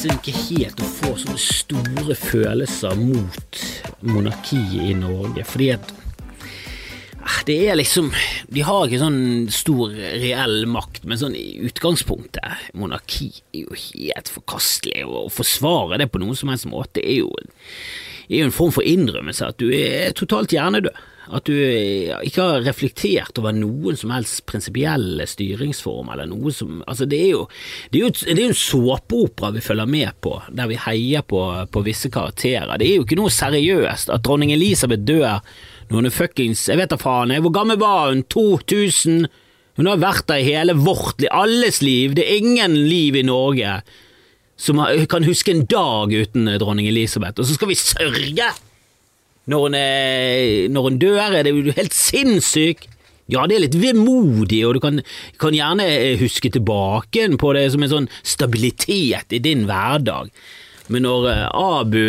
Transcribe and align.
liksom 0.00 0.20
ikke 0.22 0.40
helt 0.56 0.78
å 0.80 0.86
få 0.88 1.08
sånne 1.20 1.40
store 1.44 2.14
følelser 2.16 2.94
mot 2.96 3.58
monarkiet 4.08 4.86
i 4.86 4.94
Norge, 4.96 5.44
fordi 5.44 5.66
at 5.74 5.90
ah, 7.20 7.42
det 7.44 7.56
er 7.68 7.76
liksom 7.76 8.08
De 8.48 8.64
har 8.64 8.86
ikke 8.86 9.02
sånn 9.02 9.50
stor 9.52 9.92
reell 9.92 10.64
makt, 10.72 11.04
men 11.04 11.20
sånn 11.20 11.36
i 11.36 11.60
utgangspunktet 11.68 12.72
Monarki 12.80 13.28
er 13.52 13.66
jo 13.66 13.76
helt 13.76 14.32
forkastelig. 14.32 15.04
Å 15.04 15.28
forsvare 15.28 16.00
det 16.00 16.08
på 16.08 16.22
noen 16.22 16.38
som 16.38 16.48
helst 16.48 16.70
måte 16.70 17.04
er 17.04 17.20
jo, 17.20 17.28
er 18.30 18.40
jo 18.40 18.48
en 18.48 18.56
form 18.56 18.72
for 18.72 18.86
innrømmelse 18.86 19.52
at 19.52 19.60
du 19.60 19.68
er 19.68 20.16
totalt 20.16 20.56
hjernedød. 20.56 20.96
At 21.30 21.46
du 21.46 21.54
ikke 21.54 22.42
har 22.42 22.64
reflektert 22.66 23.38
over 23.38 23.54
noen 23.54 23.98
som 23.98 24.10
helst 24.14 24.42
prinsipielle 24.50 25.26
styringsform, 25.30 26.10
eller 26.10 26.26
noe 26.30 26.50
som 26.54 26.80
Altså, 26.90 27.06
det 27.06 27.20
er 27.22 27.28
jo, 27.36 27.44
det 27.92 28.00
er 28.00 28.06
jo, 28.06 28.12
det 28.26 28.36
er 28.36 28.42
jo 28.42 28.52
en 28.52 28.58
såpeopera 28.58 29.52
vi 29.54 29.62
følger 29.62 29.90
med 29.90 30.16
på, 30.24 30.34
der 30.50 30.70
vi 30.70 30.78
heier 30.86 31.22
på, 31.26 31.42
på 31.70 31.84
visse 31.86 32.10
karakterer. 32.10 32.74
Det 32.80 32.88
er 32.88 32.98
jo 32.98 33.06
ikke 33.06 33.20
noe 33.20 33.32
seriøst 33.34 34.10
at 34.10 34.24
dronning 34.26 34.54
Elisabeth 34.54 35.06
dør 35.06 35.38
når 35.90 35.96
hun 35.96 36.06
er 36.06 36.14
fuckings 36.14 36.68
Jeg 36.70 36.78
vet 36.78 36.92
da 36.92 36.98
faen, 37.00 37.34
hvor 37.42 37.54
gammel 37.54 37.78
var 37.80 38.10
hun? 38.10 38.22
2000? 38.30 39.26
Hun 39.78 39.88
har 39.88 40.02
vært 40.02 40.26
der 40.30 40.42
i 40.42 40.48
hele 40.50 40.74
vårt 40.78 41.22
liv, 41.22 41.30
alles 41.32 41.80
liv. 41.82 42.14
Det 42.18 42.26
er 42.26 42.42
ingen 42.42 42.74
liv 42.90 43.16
i 43.16 43.26
Norge 43.26 43.80
som 44.60 44.82
kan 45.08 45.24
huske 45.24 45.54
en 45.54 45.64
dag 45.64 46.12
uten 46.12 46.50
dronning 46.60 46.90
Elisabeth, 46.90 47.40
og 47.40 47.48
så 47.48 47.56
skal 47.56 47.70
vi 47.70 47.78
sørge 47.80 48.50
når 49.48 49.66
hun, 49.66 49.74
er, 49.74 50.68
når 50.72 50.88
en 50.88 50.98
dør, 51.00 51.20
er 51.32 51.46
det 51.46 51.54
jo 51.54 51.74
helt 51.76 51.96
sinnssyk. 51.96 52.86
Ja, 53.30 53.44
det 53.46 53.56
er 53.56 53.64
litt 53.66 53.78
vemodig, 53.78 54.64
og 54.66 54.76
du 54.76 54.80
kan, 54.82 55.02
kan, 55.38 55.54
gjerne 55.54 55.86
huske 56.20 56.50
tilbake 56.50 57.28
på 57.38 57.52
det 57.54 57.68
som 57.72 57.84
en 57.86 57.92
sånn 57.92 58.10
stabilitet 58.26 59.36
i 59.36 59.42
din 59.42 59.68
hverdag. 59.70 60.32
Men 60.90 61.04
når 61.06 61.26
uh, 61.30 61.42
Abu 61.54 62.00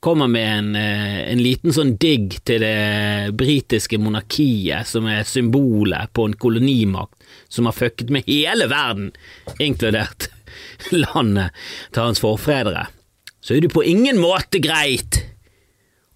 kommer 0.00 0.30
med 0.32 0.48
en, 0.48 0.70
en, 0.80 1.42
liten 1.44 1.74
sånn 1.76 1.92
digg 2.00 2.38
til 2.48 2.64
det 2.64 3.34
britiske 3.36 4.00
monarkiet, 4.00 4.88
som 4.88 5.04
er 5.12 5.28
symbolet 5.28 6.08
på 6.16 6.24
en 6.24 6.38
kolonimakt 6.40 7.18
som 7.52 7.68
har 7.68 7.76
fucket 7.76 8.08
med 8.14 8.24
hele 8.30 8.70
verden, 8.70 9.10
inkludert 9.60 10.30
landet 11.02 11.52
til 11.92 12.06
hans 12.06 12.24
forfedre, 12.24 12.86
så 13.44 13.56
er 13.56 13.66
det 13.66 13.74
på 13.76 13.84
ingen 13.84 14.16
måte 14.22 14.62
greit 14.64 15.20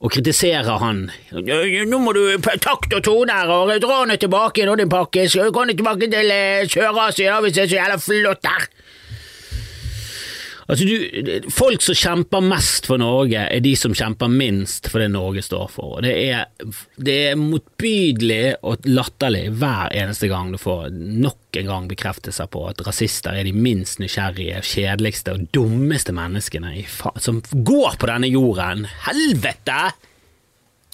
og 0.05 0.13
kritiserer 0.13 0.79
han. 0.83 1.07
Nå 1.33 2.01
må 2.03 2.13
du 2.13 2.23
takt 2.61 2.93
og 2.93 3.05
tone 3.07 3.33
her, 3.33 3.49
og 3.49 3.73
dra 3.81 4.03
nå 4.05 4.19
tilbake 4.21 4.67
nå, 4.69 4.77
din 4.77 4.93
pakke. 4.93 5.25
Skal 5.33 5.49
du 5.49 5.57
komme 5.57 5.73
tilbake 5.73 6.11
til 6.13 6.33
Sør-Asia 6.69 7.41
hvis 7.41 7.57
det 7.57 7.65
er 7.65 7.71
så 7.71 7.79
jævla 7.81 8.01
flott 8.03 8.51
her? 8.51 8.69
Altså, 10.65 10.87
du, 10.89 11.49
folk 11.53 11.83
som 11.85 11.97
kjemper 11.99 12.45
mest 12.45 12.87
for 12.89 13.01
Norge, 13.01 13.43
er 13.53 13.61
de 13.65 13.75
som 13.77 13.93
kjemper 13.97 14.31
minst 14.33 14.89
for 14.89 15.03
det 15.03 15.11
Norge 15.13 15.43
står 15.45 15.67
for. 15.73 15.99
Det 16.05 16.15
er, 16.31 16.47
det 16.97 17.17
er 17.31 17.41
motbydelig 17.41 18.57
og 18.65 18.89
latterlig 18.89 19.51
hver 19.61 19.93
eneste 19.93 20.31
gang 20.33 20.55
du 20.55 20.61
får 20.61 20.89
nok 20.95 21.61
en 21.61 21.69
gang 21.69 21.91
bekreftelser 21.91 22.49
på 22.51 22.65
at 22.71 22.81
rasister 22.87 23.37
er 23.37 23.45
de 23.47 23.53
minst 23.53 24.01
nysgjerrige, 24.01 24.65
kjedeligste 24.65 25.37
og 25.37 25.47
dummeste 25.55 26.17
menneskene 26.17 26.73
som 27.21 27.45
går 27.53 28.01
på 28.01 28.11
denne 28.11 28.33
jorden. 28.33 28.89
Helvete! 29.05 29.93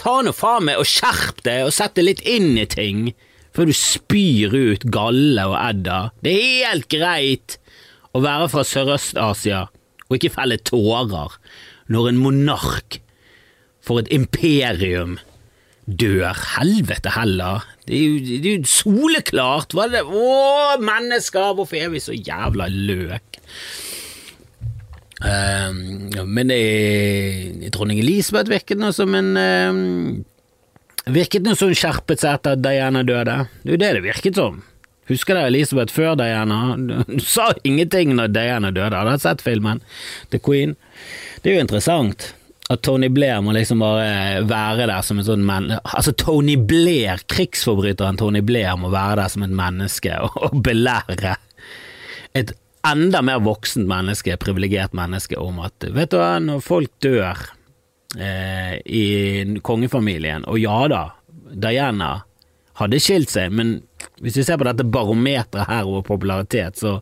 Ta 0.01 0.21
nå 0.25 0.33
faen 0.33 0.67
meg 0.67 0.81
og 0.81 0.89
skjerp 0.89 1.43
deg 1.45 1.67
og 1.69 1.75
sett 1.77 1.99
deg 1.99 2.09
litt 2.09 2.23
inn 2.25 2.55
i 2.59 2.67
ting 2.69 3.11
før 3.55 3.69
du 3.69 3.75
spyr 3.77 4.55
ut 4.55 4.87
galle 4.95 5.45
og 5.51 5.57
edda. 5.59 5.99
Det 6.25 6.33
er 6.35 6.71
helt 6.71 6.89
greit 6.93 7.59
å 8.15 8.23
være 8.25 8.49
fra 8.53 8.65
Sørøst-Asia 8.67 9.67
og 10.11 10.17
ikke 10.17 10.33
felle 10.35 10.59
tårer 10.67 11.37
når 11.91 12.11
en 12.11 12.23
monark 12.23 13.01
for 13.85 14.03
et 14.03 14.11
imperium 14.15 15.19
dør. 15.87 16.35
Helvete 16.57 17.13
heller. 17.15 17.67
Det 17.87 17.97
er 17.97 18.05
jo, 18.05 18.19
det 18.27 18.51
er 18.51 18.59
jo 18.59 18.71
soleklart. 18.71 19.75
Hva 19.75 19.87
er 19.87 19.95
det? 19.99 20.03
Å, 20.07 20.81
mennesker, 20.83 21.55
hvorfor 21.59 21.79
er 21.79 21.95
vi 21.95 22.03
så 22.03 22.15
jævla 22.15 22.69
løk? 22.71 23.41
Um, 25.21 26.09
men 26.33 26.49
det, 26.49 27.71
dronning 27.75 28.01
Elisabeth 28.01 28.49
virket 28.49 28.81
nå 28.81 28.89
som 28.97 29.13
en 29.19 29.35
um, 29.37 30.23
Virket 31.13 31.45
nå 31.45 31.53
som 31.59 31.69
hun 31.69 31.77
skjerpet 31.77 32.23
seg 32.23 32.39
etter 32.39 32.57
at 32.57 32.63
Diana 32.63 33.03
døde. 33.05 33.35
Det 33.65 33.73
er 33.73 33.75
jo 33.75 33.81
det 33.81 33.91
det 33.97 34.03
virket 34.05 34.39
som. 34.39 34.61
Husker 35.11 35.37
dere 35.37 35.51
Elisabeth 35.51 35.95
før 35.95 36.15
Diana? 36.21 36.61
Hun 36.77 37.23
sa 37.25 37.51
ingenting 37.67 38.15
når 38.17 38.31
Diana 38.35 38.71
døde. 38.71 38.95
Hadde 38.95 39.17
dere 39.17 39.23
sett 39.23 39.43
filmen 39.45 39.83
The 40.31 40.39
Queen? 40.43 40.77
Det 41.43 41.51
er 41.51 41.59
jo 41.59 41.67
interessant 41.67 42.31
at 42.71 42.85
Tony 42.87 43.09
Blair 43.11 43.41
må 43.43 43.51
liksom 43.57 43.83
bare 43.83 44.45
være 44.47 44.87
der 44.93 45.03
som 45.03 45.19
en 45.19 45.27
sånn 45.27 45.43
men... 45.43 45.73
Altså, 45.81 46.15
Tony 46.15 46.55
Blair, 46.55 47.19
krigsforbryteren 47.27 48.21
Tony 48.21 48.45
Blair, 48.47 48.77
må 48.79 48.93
være 48.95 49.25
der 49.25 49.33
som 49.33 49.43
et 49.47 49.55
menneske 49.59 50.15
og 50.23 50.61
belære 50.63 51.35
et 52.39 52.55
enda 52.87 53.21
mer 53.27 53.43
voksent 53.43 53.89
menneske, 53.91 54.39
privilegert 54.41 54.95
menneske, 54.97 55.35
om 55.37 55.59
at 55.67 55.89
vet 55.91 56.13
du 56.13 56.21
hva, 56.21 56.37
når 56.41 56.63
folk 56.65 56.93
dør 57.03 57.43
eh, 58.17 58.79
i 58.87 59.59
kongefamilien, 59.67 60.47
og 60.47 60.61
ja 60.63 60.79
da, 60.93 61.03
Diana 61.51 62.13
hadde 62.81 63.03
skilt 63.03 63.35
seg, 63.35 63.51
men 63.53 63.81
hvis 64.21 64.39
vi 64.41 64.45
ser 64.47 64.59
på 64.61 64.67
dette 64.69 64.87
barometeret 64.87 65.69
her 65.71 65.89
over 65.89 66.07
popularitet, 66.07 66.81
så 66.81 67.01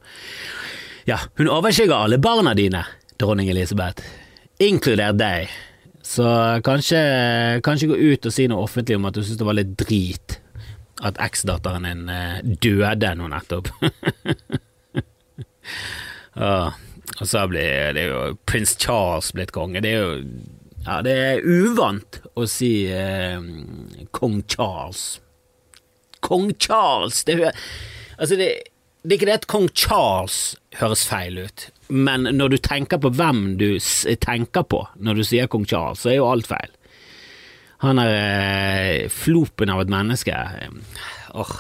Ja, 1.09 1.17
hun 1.41 1.49
overskygger 1.49 1.95
alle 2.05 2.19
barna 2.21 2.53
dine, 2.55 2.83
dronning 3.17 3.49
Elisabeth, 3.49 4.05
inkludert 4.61 5.17
deg. 5.17 5.49
Så 6.05 6.25
kanskje, 6.65 7.01
kanskje 7.65 7.89
gå 7.89 7.97
ut 7.97 8.29
og 8.29 8.35
si 8.35 8.45
noe 8.49 8.67
offentlig 8.67 8.99
om 8.99 9.09
at 9.09 9.17
du 9.17 9.23
syns 9.23 9.41
det 9.41 9.47
var 9.49 9.57
litt 9.57 9.73
drit 9.81 10.37
at 11.05 11.19
eksdatteren 11.23 11.87
din 11.87 12.09
eh, 12.13 12.43
døde 12.45 13.15
nå 13.17 13.29
nettopp. 13.31 13.71
og 17.19 17.25
så 17.25 17.45
blir 17.51 17.95
det 17.97 18.05
jo 18.09 18.21
prins 18.49 18.77
Charles 18.81 19.33
blitt 19.37 19.55
konge. 19.55 19.83
Det 19.85 19.95
er 19.95 20.03
jo 20.03 20.13
ja, 20.87 21.01
det 21.05 21.13
er 21.13 21.45
uvant 21.45 22.21
å 22.39 22.47
si 22.49 22.89
eh, 22.93 23.41
kong 24.15 24.43
Charles. 24.49 25.19
Kong 26.25 26.51
Charles 26.61 27.23
det, 27.29 27.37
altså 28.19 28.39
det, 28.39 28.49
det, 29.03 29.11
er 29.11 29.17
ikke 29.19 29.29
det 29.31 29.37
at 29.41 29.49
kong 29.51 29.69
Charles 29.75 30.57
høres 30.81 31.05
feil 31.09 31.39
ut, 31.47 31.69
men 31.89 32.29
når 32.37 32.55
du 32.55 32.59
tenker 32.63 33.01
på 33.03 33.13
hvem 33.15 33.57
du 33.61 33.71
tenker 34.25 34.67
på 34.69 34.83
når 34.97 35.21
du 35.21 35.25
sier 35.29 35.51
kong 35.51 35.67
Charles, 35.69 36.03
så 36.03 36.13
er 36.13 36.21
jo 36.21 36.29
alt 36.29 36.51
feil. 36.51 36.75
Han 37.85 38.01
er 38.03 38.15
eh, 38.19 39.09
flopen 39.13 39.71
av 39.71 39.85
et 39.85 39.93
menneske. 39.93 40.35
Oh. 41.31 41.53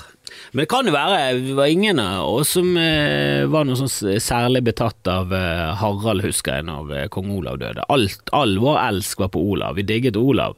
Men 0.50 0.62
det 0.62 0.70
kan 0.70 0.88
jo 0.88 0.94
være 0.94 1.18
det 1.44 1.56
var 1.58 1.70
ingen 1.70 2.00
av 2.00 2.28
oss 2.40 2.54
som 2.56 2.70
eh, 2.80 3.44
var 3.50 3.66
noe 3.68 3.78
sånn 3.78 4.20
særlig 4.22 4.64
betatt 4.70 5.10
av 5.10 5.32
eh, 5.36 5.74
Harald, 5.80 6.24
husker 6.24 6.58
jeg, 6.58 6.68
når 6.68 6.94
eh, 6.96 7.08
kong 7.12 7.30
Olav 7.36 7.60
døde. 7.60 7.84
Alt, 7.92 8.32
all 8.36 8.56
vår 8.62 8.80
elsk 8.86 9.24
var 9.24 9.32
på 9.34 9.42
Olav. 9.52 9.76
Vi 9.78 9.86
digget 9.88 10.16
Olav. 10.18 10.56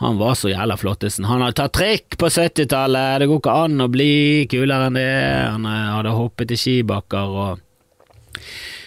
Han 0.00 0.16
var 0.16 0.34
så 0.34 0.48
jævla 0.48 0.76
flottesen. 0.80 1.26
Han 1.28 1.42
hadde 1.44 1.58
tatt 1.60 1.74
trikk 1.76 2.16
på 2.16 2.30
70-tallet, 2.32 3.20
det 3.20 3.26
går 3.28 3.40
ikke 3.42 3.56
an 3.66 3.84
å 3.84 3.88
bli 3.92 4.12
kulere 4.48 4.86
enn 4.88 4.96
det. 4.96 5.10
Han 5.52 5.66
eh, 5.68 5.90
hadde 5.92 6.14
hoppet 6.16 6.54
i 6.56 6.58
skibakker 6.60 7.34
og 7.42 7.66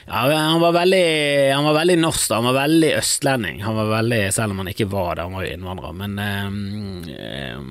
ja, 0.08 0.24
han 0.36 0.60
var, 0.60 0.74
veldig, 0.76 1.52
han 1.54 1.64
var 1.64 1.74
veldig 1.78 1.96
norsk, 2.02 2.32
han 2.34 2.48
var 2.50 2.58
veldig 2.58 2.90
østlending. 2.98 3.62
Han 3.64 3.76
var 3.76 3.92
veldig, 3.92 4.34
Selv 4.34 4.52
om 4.52 4.64
han 4.64 4.72
ikke 4.74 4.90
var 4.92 5.16
det, 5.16 5.28
han 5.28 5.38
var 5.38 5.46
jo 5.46 5.54
innvandrer. 5.54 5.94
Men 6.02 6.20
um, 6.20 7.70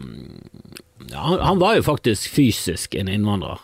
ja, 1.10 1.26
han 1.42 1.58
var 1.60 1.76
jo 1.76 1.84
faktisk 1.86 2.30
fysisk 2.32 2.94
en 2.94 3.10
innvandrer 3.12 3.58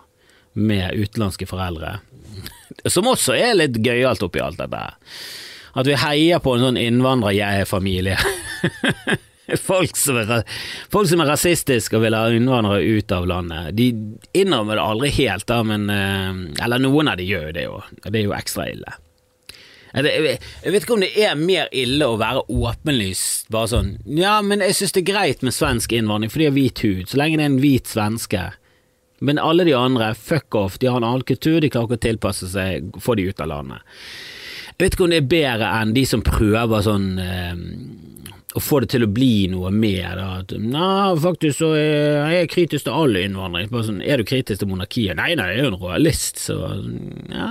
med 0.53 0.91
utenlandske 0.99 1.47
foreldre. 1.49 2.01
Som 2.93 3.09
også 3.09 3.39
er 3.39 3.57
litt 3.57 3.79
gøyalt 3.79 4.27
oppi 4.27 4.43
alt 4.43 4.61
dette. 4.61 4.83
At 5.79 5.87
vi 5.89 5.97
heier 6.03 6.43
på 6.43 6.57
en 6.57 6.67
sånn 6.67 6.83
innvandrerfamilie. 6.83 8.19
Folk 9.71 9.97
som, 9.97 10.19
er, 10.21 10.45
folk 10.93 11.09
som 11.09 11.23
er 11.25 11.31
rasistiske 11.33 11.97
og 11.97 12.03
vil 12.05 12.17
ha 12.17 12.27
innvandrere 12.37 12.85
ut 12.85 13.13
av 13.17 13.27
landet. 13.31 13.71
De 13.79 13.87
innrømmer 14.37 14.77
det 14.77 14.85
aldri 14.85 15.13
helt, 15.23 15.47
da, 15.49 15.63
men 15.65 15.89
eh, 15.93 16.65
Eller 16.65 16.83
noen 16.85 17.09
av 17.09 17.17
de 17.17 17.25
gjør 17.29 17.49
jo 17.49 17.55
det 17.57 17.65
jo. 17.65 17.79
Det 18.05 18.21
er 18.21 18.27
jo 18.27 18.35
ekstra 18.37 18.69
ille. 18.69 18.97
Jeg 19.89 20.73
vet 20.73 20.83
ikke 20.83 20.99
om 20.99 21.01
det 21.01 21.15
er 21.17 21.39
mer 21.41 21.71
ille 21.73 22.05
å 22.05 22.19
være 22.21 22.43
åpenlyst 22.53 23.49
bare 23.53 23.71
sånn 23.73 23.95
Ja, 24.19 24.35
men 24.45 24.61
jeg 24.61 24.77
synes 24.77 24.93
det 24.93 25.01
er 25.01 25.13
greit 25.15 25.45
med 25.47 25.57
svensk 25.57 25.95
innvandring, 25.97 26.31
for 26.31 26.43
de 26.43 26.51
har 26.51 26.57
hvit 26.57 26.83
hud, 26.85 27.07
så 27.09 27.21
lenge 27.21 27.41
det 27.41 27.47
er 27.47 27.53
en 27.55 27.63
hvit 27.63 27.89
svenske. 27.89 28.43
Men 29.25 29.41
alle 29.43 29.65
de 29.65 29.75
andre, 29.75 30.13
fuck 30.15 30.55
off, 30.55 30.77
de 30.79 30.91
har 30.91 31.01
en 31.01 31.09
annen 31.09 31.25
kultur, 31.27 31.57
de 31.61 31.71
klarer 31.73 31.89
ikke 31.89 31.99
å 31.99 32.05
tilpasse 32.05 32.51
seg, 32.53 32.93
få 33.03 33.17
de 33.19 33.31
ut 33.31 33.41
av 33.43 33.51
landet. 33.51 33.97
Jeg 34.69 34.85
vet 34.85 34.95
ikke 34.95 35.07
om 35.09 35.11
det 35.11 35.23
er 35.23 35.33
bedre 35.33 35.73
enn 35.81 35.95
de 35.97 36.05
som 36.07 36.23
prøver 36.23 36.85
sånn 36.87 37.09
eh, 37.19 37.57
å 38.59 38.63
få 38.63 38.83
det 38.85 38.91
til 38.95 39.07
å 39.07 39.11
bli 39.11 39.49
noe 39.53 39.71
mer. 39.75 40.21
At, 40.41 40.55
nei, 40.59 41.15
faktisk 41.23 41.63
så 41.63 41.73
er 41.79 42.35
jeg 42.35 42.53
kritisk 42.53 42.89
til 42.89 42.99
all 42.99 43.19
innvandring. 43.21 43.71
Sånn, 43.73 44.03
er 44.05 44.21
du 44.21 44.29
kritisk 44.29 44.63
til 44.63 44.71
monarkiet? 44.71 45.17
Nei, 45.19 45.33
nei, 45.39 45.51
jeg 45.53 45.63
er 45.63 45.69
jo 45.69 45.73
en 45.75 45.81
royalist, 45.81 46.43
så 46.43 46.59
ja. 47.33 47.51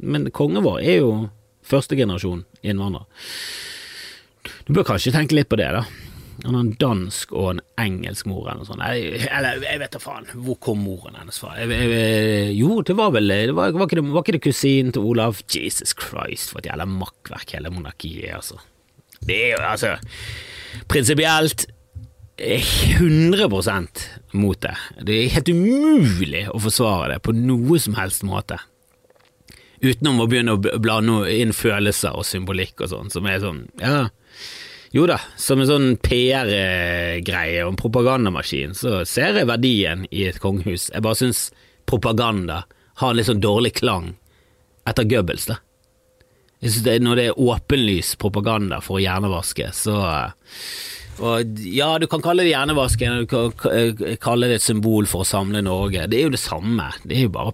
men 0.00 0.30
kongen 0.34 0.64
vår 0.64 0.80
er 0.82 1.00
jo 1.02 1.12
første 1.64 1.98
generasjon 1.98 2.44
innvandrer. 2.64 3.06
Du 4.64 4.74
bør 4.76 4.94
kanskje 4.94 5.14
tenke 5.14 5.36
litt 5.36 5.50
på 5.52 5.60
det, 5.60 5.70
da. 5.76 5.84
Han 6.44 6.56
har 6.56 6.64
en 6.64 6.74
dansk 6.80 7.32
og 7.32 7.46
en 7.52 7.60
engelsk 7.80 8.26
mor 8.28 8.48
eller 8.48 8.64
noe 8.64 8.68
sånt. 8.68 8.82
Eller, 8.84 9.62
jeg 9.62 9.80
vet 9.80 9.94
da 9.94 10.00
faen. 10.02 10.26
Hvor 10.46 10.58
kom 10.60 10.82
moren 10.84 11.16
hennes 11.16 11.38
fra? 11.40 11.54
Jeg, 11.60 11.70
jeg, 11.72 12.50
jo, 12.58 12.80
det 12.84 12.96
var 12.98 13.14
vel 13.14 13.30
det 13.30 13.54
var, 13.54 13.72
var, 13.76 13.86
ikke 13.86 14.00
det, 14.00 14.04
var 14.10 14.26
ikke 14.26 14.36
det 14.36 14.42
kusinen 14.48 14.92
til 14.96 15.06
Olav? 15.14 15.40
Jesus 15.54 15.94
Christ, 15.96 16.50
for 16.50 16.60
et 16.60 16.68
jævla 16.68 16.88
makkverk 16.90 17.54
hele 17.56 17.72
monarkiet 17.72 18.26
er, 18.26 18.40
altså. 18.42 18.58
Det 19.24 19.38
er 19.38 19.54
jo, 19.54 19.62
altså 19.64 19.94
Prinsipielt 20.90 21.66
100% 22.36 24.04
mot 24.34 24.58
det. 24.60 24.74
Det 25.06 25.16
er 25.16 25.34
helt 25.36 25.50
umulig 25.54 26.44
å 26.50 26.58
forsvare 26.60 27.14
det 27.14 27.22
på 27.22 27.34
noe 27.36 27.78
som 27.80 27.94
helst 27.94 28.24
måte. 28.26 28.58
Utenom 29.84 30.24
å 30.24 30.26
begynne 30.26 30.56
å 30.56 30.80
blande 30.82 31.30
inn 31.30 31.54
følelser 31.54 32.16
og 32.18 32.26
symbolikk 32.26 32.82
og 32.82 32.90
sånn, 32.90 33.12
som 33.14 33.30
er 33.30 33.42
sånn, 33.42 33.64
ja 33.82 34.08
jo 34.94 35.08
da, 35.10 35.16
som 35.40 35.58
en 35.58 35.66
sånn 35.66 35.86
PR-greie 36.06 37.64
og 37.64 37.72
en 37.72 37.78
propagandamaskin, 37.80 38.76
så 38.78 39.00
ser 39.10 39.40
jeg 39.40 39.48
verdien 39.50 40.04
i 40.14 40.28
et 40.28 40.38
kongehus. 40.38 40.84
Jeg 40.92 41.02
bare 41.02 41.18
syns 41.18 41.48
propaganda 41.90 42.60
har 43.00 43.10
en 43.10 43.18
litt 43.18 43.26
sånn 43.26 43.42
dårlig 43.42 43.72
klang 43.80 44.12
etter 44.86 45.08
Goebbels, 45.10 45.48
da. 45.50 45.58
Det, 46.64 46.96
Når 47.04 47.18
det 47.18 47.24
er 47.28 47.40
åpenlys 47.40 48.14
propaganda 48.16 48.80
for 48.80 48.96
å 48.96 49.04
hjernevaske, 49.04 49.68
så 49.76 50.00
og 51.22 51.58
Ja, 51.70 51.92
du 52.02 52.08
kan 52.10 52.22
kalle 52.24 52.42
det 52.42 52.50
hjernevaske, 52.50 53.10
du 53.22 53.26
kan 53.30 54.16
kalle 54.18 54.48
det 54.50 54.56
et 54.58 54.64
symbol 54.64 55.06
for 55.06 55.22
å 55.22 55.28
samle 55.28 55.60
Norge. 55.62 56.08
Det 56.10 56.18
er 56.18 56.26
jo 56.26 56.32
det 56.34 56.42
samme. 56.42 56.88
Det 57.04 57.18
er 57.18 57.28
jo 57.28 57.34
bare 57.36 57.52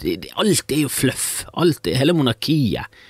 det, 0.00 0.30
Alt 0.40 0.72
er 0.72 0.84
jo 0.86 0.92
fluff. 0.92 1.44
Alt, 1.52 1.90
hele 1.92 2.14
monarkiet 2.16 3.02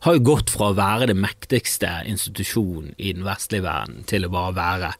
har 0.00 0.16
jo 0.16 0.24
gått 0.30 0.48
fra 0.54 0.70
å 0.70 0.78
være 0.78 1.10
det 1.10 1.18
mektigste 1.20 1.90
institusjonen 2.08 2.94
i 2.96 3.12
den 3.12 3.26
vestlige 3.26 3.66
verden 3.66 4.06
til 4.08 4.24
å 4.24 4.32
bare 4.32 4.56
være 4.56 4.92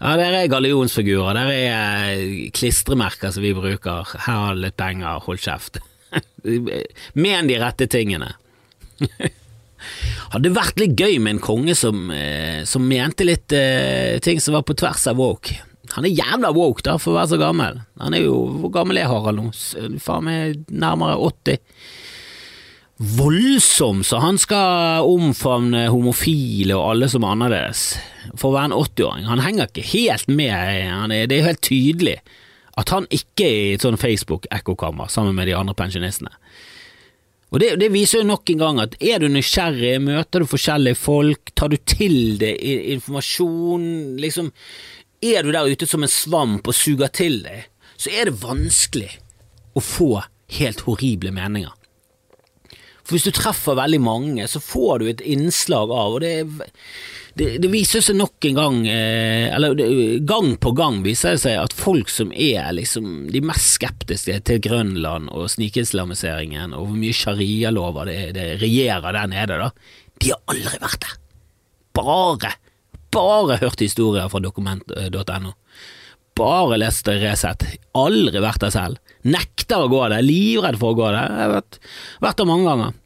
ja, 0.00 0.14
der 0.16 0.32
er 0.32 0.46
gallionsfigurer, 0.48 1.36
der 1.36 1.50
er 1.52 2.20
klistremerker 2.56 3.34
som 3.34 3.44
vi 3.44 3.50
bruker, 3.52 4.14
her 4.24 4.38
har 4.46 4.54
du 4.56 4.62
litt 4.62 4.78
penger, 4.80 5.18
hold 5.26 5.42
kjeft. 5.44 5.76
Men 7.20 7.50
de 7.50 7.58
rette 7.60 7.84
tingene. 7.92 8.30
Hadde 10.34 10.52
vært 10.54 10.80
litt 10.80 11.00
gøy 11.00 11.18
med 11.22 11.36
en 11.36 11.42
konge 11.42 11.74
som, 11.78 12.10
eh, 12.14 12.62
som 12.68 12.84
mente 12.86 13.26
litt 13.26 13.52
eh, 13.56 14.18
ting 14.22 14.42
som 14.42 14.54
var 14.58 14.66
på 14.68 14.76
tvers 14.78 15.06
av 15.10 15.18
woke. 15.18 15.56
Han 15.96 16.06
er 16.06 16.14
jævla 16.14 16.52
woke 16.54 16.84
da, 16.86 16.98
for 17.00 17.14
å 17.14 17.18
være 17.18 17.32
så 17.32 17.40
gammel. 17.40 17.80
Han 17.98 18.14
er 18.14 18.22
jo, 18.28 18.36
Hvor 18.60 18.70
gammel 18.76 19.00
er 19.00 19.10
Harald 19.10 19.40
nå? 19.40 19.50
Faen 20.02 20.28
meg 20.28 20.60
nærmere 20.70 21.18
80 21.18 21.58
voldsom, 23.00 24.02
så 24.04 24.18
han 24.20 24.36
skal 24.36 25.08
omfavne 25.08 25.86
homofile 25.88 26.76
og 26.76 26.90
alle 26.92 27.08
som 27.08 27.24
er 27.24 27.32
annerledes. 27.32 27.84
For 28.34 28.50
å 28.50 28.58
være 28.58 28.70
en 28.70 28.76
80-åring. 28.76 29.24
Han 29.30 29.40
henger 29.40 29.70
ikke 29.70 29.86
helt 29.94 30.28
med, 30.28 30.52
er, 30.52 31.26
det 31.30 31.38
er 31.38 31.48
helt 31.48 31.64
tydelig 31.64 32.18
at 32.80 32.92
han 32.94 33.08
ikke 33.12 33.46
er 33.46 33.62
i 33.62 33.72
et 33.76 33.84
sånn 33.84 33.98
Facebook-ekkokammer 34.00 35.10
sammen 35.12 35.34
med 35.36 35.48
de 35.50 35.56
andre 35.56 35.74
pensjonistene. 35.76 36.32
Og 37.50 37.58
det, 37.58 37.72
det, 37.80 37.90
viser 37.90 38.20
jo 38.20 38.28
nok 38.28 38.52
en 38.52 38.62
gang 38.62 38.78
at 38.82 38.94
er 39.02 39.22
du 39.22 39.26
nysgjerrig, 39.30 39.96
møter 40.04 40.42
du 40.42 40.50
forskjellige 40.50 40.98
folk, 40.98 41.50
tar 41.58 41.72
du 41.72 41.78
til 41.82 42.38
deg 42.38 42.60
informasjon, 42.96 43.88
liksom 44.22 44.52
Er 45.20 45.44
du 45.44 45.50
der 45.52 45.68
ute 45.68 45.84
som 45.84 46.00
en 46.00 46.08
svamp 46.08 46.68
og 46.70 46.76
suger 46.76 47.10
til 47.12 47.42
deg, 47.44 47.66
så 48.00 48.08
er 48.08 48.30
det 48.30 48.40
vanskelig 48.40 49.10
å 49.76 49.82
få 49.84 50.22
helt 50.56 50.80
horrible 50.86 51.34
meninger. 51.34 51.74
For 53.04 53.16
hvis 53.16 53.26
du 53.26 53.34
treffer 53.34 53.76
veldig 53.76 54.00
mange, 54.00 54.46
så 54.48 54.62
får 54.62 55.02
du 55.02 55.10
et 55.10 55.20
innslag 55.26 55.92
av 55.92 56.16
Og 56.16 56.20
det, 56.22 56.32
det, 57.38 57.48
det 57.62 57.70
viser 57.70 58.02
seg 58.04 58.18
nok 58.18 58.46
en 58.48 58.58
gang, 58.58 58.78
eh, 58.90 59.46
eller 59.54 59.76
gang 60.26 60.54
på 60.60 60.72
gang 60.76 61.00
viser 61.04 61.36
det 61.36 61.42
seg 61.44 61.58
at 61.60 61.76
folk 61.76 62.10
som 62.10 62.32
er 62.34 62.72
liksom 62.76 63.28
de 63.30 63.42
mest 63.44 63.76
skeptiske 63.76 64.40
til 64.48 64.62
Grønland 64.64 65.30
og 65.30 65.50
snikislamiseringen 65.52 66.74
og 66.74 66.88
hvor 66.88 66.98
mye 66.98 67.16
sharialover 67.16 68.10
det, 68.10 68.18
det 68.38 68.48
regjerer 68.62 69.16
der 69.16 69.30
nede, 69.30 69.60
da, 69.62 69.70
de 70.20 70.34
har 70.34 70.42
aldri 70.52 70.82
vært 70.82 71.06
der. 71.06 71.16
Bare, 71.96 72.52
bare 73.14 73.58
hørt 73.62 73.82
historier 73.82 74.28
fra 74.30 74.42
dokument.no. 74.42 75.54
Bare 76.38 76.78
lest 76.78 77.08
Resett. 77.10 77.66
Aldri 77.98 78.40
vært 78.42 78.62
der 78.62 78.74
selv. 78.74 79.00
Nekter 79.26 79.84
å 79.84 79.90
gå 79.92 80.00
der, 80.08 80.22
livredd 80.24 80.78
for 80.80 80.94
å 80.94 80.98
gå 80.98 81.08
der. 81.10 81.26
Jeg 81.26 81.44
har 81.44 81.54
vært, 81.56 81.80
vært 82.22 82.40
der 82.40 82.48
mange 82.48 82.68
ganger. 82.68 82.98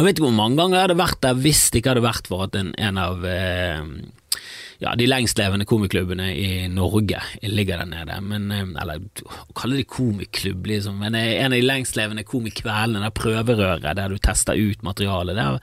Jeg 0.00 0.06
vet 0.06 0.16
ikke 0.16 0.30
hvor 0.30 0.32
mange 0.32 0.56
ganger 0.56 0.78
jeg 0.78 0.84
hadde 0.86 0.94
vært 0.96 1.18
der 1.20 1.40
hvis 1.44 1.66
det 1.68 1.82
ikke 1.82 1.90
hadde 1.92 2.06
vært 2.06 2.28
for 2.30 2.46
at 2.46 2.54
en, 2.56 2.70
en 2.80 2.96
av 2.96 3.24
eh, 3.28 3.82
ja, 4.80 4.94
de 4.96 5.04
lengstlevende 5.04 5.66
komiklubbene 5.68 6.30
i 6.32 6.46
Norge 6.72 7.18
ligger 7.44 7.82
der 7.82 7.90
nede. 7.90 8.14
Men, 8.24 8.46
eh, 8.48 8.62
eller 8.80 9.02
å 9.28 9.56
kalle 9.60 9.76
det 9.76 9.90
komiklubb, 9.92 10.70
liksom. 10.70 10.96
Men 11.02 11.18
en 11.20 11.52
av 11.52 11.58
de 11.58 11.66
lengstlevende 11.66 12.24
komikveldene, 12.24 13.02
det 13.04 13.18
prøverøret 13.18 13.98
der 13.98 14.08
du 14.08 14.16
tester 14.24 14.56
ut 14.56 14.80
materialet. 14.88 15.36
Det 15.36 15.44
har 15.50 15.60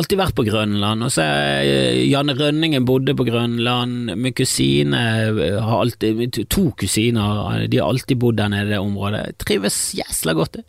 alltid 0.00 0.22
vært 0.22 0.38
på 0.40 0.46
Grønland. 0.48 1.04
Og 1.04 1.12
så 1.12 1.26
eh, 1.28 2.00
Janne 2.08 2.32
Rønningen 2.38 2.88
bodde 2.88 3.12
på 3.18 3.28
Grønland. 3.28 4.14
Min 4.16 4.36
kusine 4.40 5.04
har 5.36 5.82
alltid 5.82 6.40
To 6.48 6.70
kusiner, 6.80 7.66
de 7.68 7.84
har 7.84 7.92
alltid 7.92 8.24
bodd 8.24 8.40
der 8.40 8.56
nede 8.56 8.70
i 8.70 8.78
det 8.78 8.80
området. 8.80 9.26
Trives 9.44 9.90
jæsla 10.00 10.32
godt, 10.40 10.62
det. 10.62 10.64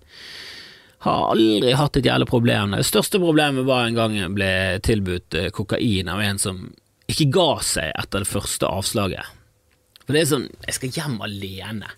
Har 1.05 1.29
aldri 1.31 1.75
hatt 1.77 1.99
et 1.99 2.07
jævlig 2.09 2.27
problem. 2.29 2.73
Det 2.73 2.87
største 2.87 3.21
problemet 3.21 3.67
var 3.67 3.85
en 3.85 3.97
gang 3.97 4.15
jeg 4.17 4.33
ble 4.33 4.51
tilbudt 4.85 5.37
eh, 5.37 5.51
kokain 5.53 6.09
av 6.09 6.23
en 6.25 6.41
som 6.41 6.63
ikke 7.07 7.29
ga 7.35 7.49
seg 7.63 7.93
etter 7.93 8.25
det 8.25 8.29
første 8.29 8.67
avslaget. 8.67 9.35
For 10.03 10.15
det 10.15 10.23
er 10.23 10.29
sånn, 10.31 10.49
jeg 10.65 10.77
skal 10.77 10.97
hjem 10.97 11.21
alene. 11.23 11.91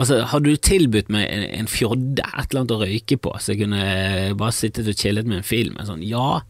Altså, 0.00 0.20
Hadde 0.28 0.52
du 0.52 0.60
tilbudt 0.60 1.12
meg 1.12 1.28
en, 1.28 1.44
en 1.60 1.70
fjodde, 1.70 2.24
et 2.24 2.50
eller 2.50 2.62
annet 2.62 2.74
å 2.74 2.80
røyke 2.82 3.20
på, 3.20 3.32
så 3.40 3.52
jeg 3.52 3.64
kunne 3.64 3.84
eh, 3.84 4.34
bare 4.36 4.56
sittet 4.56 4.88
og 4.90 4.98
chillet 4.98 5.28
med 5.28 5.40
en 5.40 5.46
film, 5.46 5.78
en 5.80 5.88
sånn, 5.88 6.04
ja. 6.06 6.42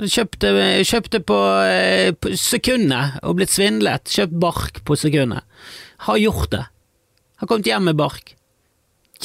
Jeg 0.00 0.14
kjøpte, 0.14 0.50
kjøpte 0.88 1.20
på, 1.28 1.38
eh, 1.68 2.10
på 2.16 2.32
sekundet 2.40 3.18
og 3.22 3.36
blitt 3.38 3.52
svindlet. 3.52 4.08
Kjøpt 4.10 4.38
bark 4.40 4.80
på 4.88 4.96
sekundet. 4.98 5.44
Har 6.08 6.18
gjort 6.18 6.48
det. 6.54 6.64
Har 7.42 7.50
kommet 7.50 7.68
hjem 7.68 7.90
med 7.90 8.00
bark. 8.00 8.32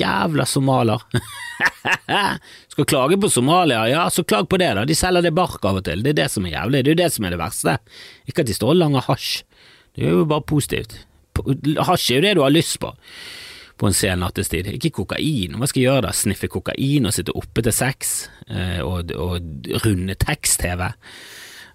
Jævla 0.02 0.46
somalier. 0.46 1.04
Skal 2.72 2.86
klage 2.86 3.18
på 3.18 3.30
Somalia, 3.30 3.88
ja, 3.90 4.04
så 4.14 4.24
klag 4.24 4.50
på 4.50 4.60
det, 4.62 4.70
da. 4.78 4.86
De 4.86 4.96
selger 4.96 5.26
det 5.26 5.34
bark 5.38 5.64
av 5.66 5.80
og 5.80 5.88
til. 5.88 6.04
Det 6.06 6.14
er 6.14 6.22
det 6.22 6.30
som 6.34 6.46
er 6.46 6.54
jævlig. 6.54 6.84
Det 6.84 6.92
er 6.92 6.96
jo 6.96 7.02
det 7.04 7.10
som 7.16 7.26
er 7.26 7.34
det 7.34 7.42
verste. 7.42 7.78
Ikke 8.30 8.46
at 8.46 8.52
de 8.52 8.56
står 8.58 8.76
og 8.76 8.80
langer 8.84 9.08
hasj. 9.08 9.32
Det 9.98 10.06
er 10.06 10.14
jo 10.14 10.28
bare 10.30 10.46
positivt. 10.46 11.00
Hasj 11.88 12.12
er 12.12 12.20
jo 12.20 12.26
det 12.28 12.38
du 12.38 12.46
har 12.46 12.54
lyst 12.54 12.80
på 12.84 12.94
på 13.78 13.88
en 13.88 13.94
sen 13.94 14.24
nattestid. 14.24 14.70
Ikke 14.74 14.90
kokain. 15.04 15.58
Hva 15.58 15.68
skal 15.70 15.84
jeg 15.84 15.92
gjøre 15.92 16.06
da? 16.08 16.14
Sniffe 16.16 16.50
kokain 16.50 17.06
og 17.06 17.14
sitte 17.14 17.36
oppe 17.38 17.62
til 17.62 17.76
seks 17.76 18.14
eh, 18.50 18.80
og, 18.82 19.14
og 19.14 19.70
runde 19.84 20.16
tekst-TV? 20.18 20.88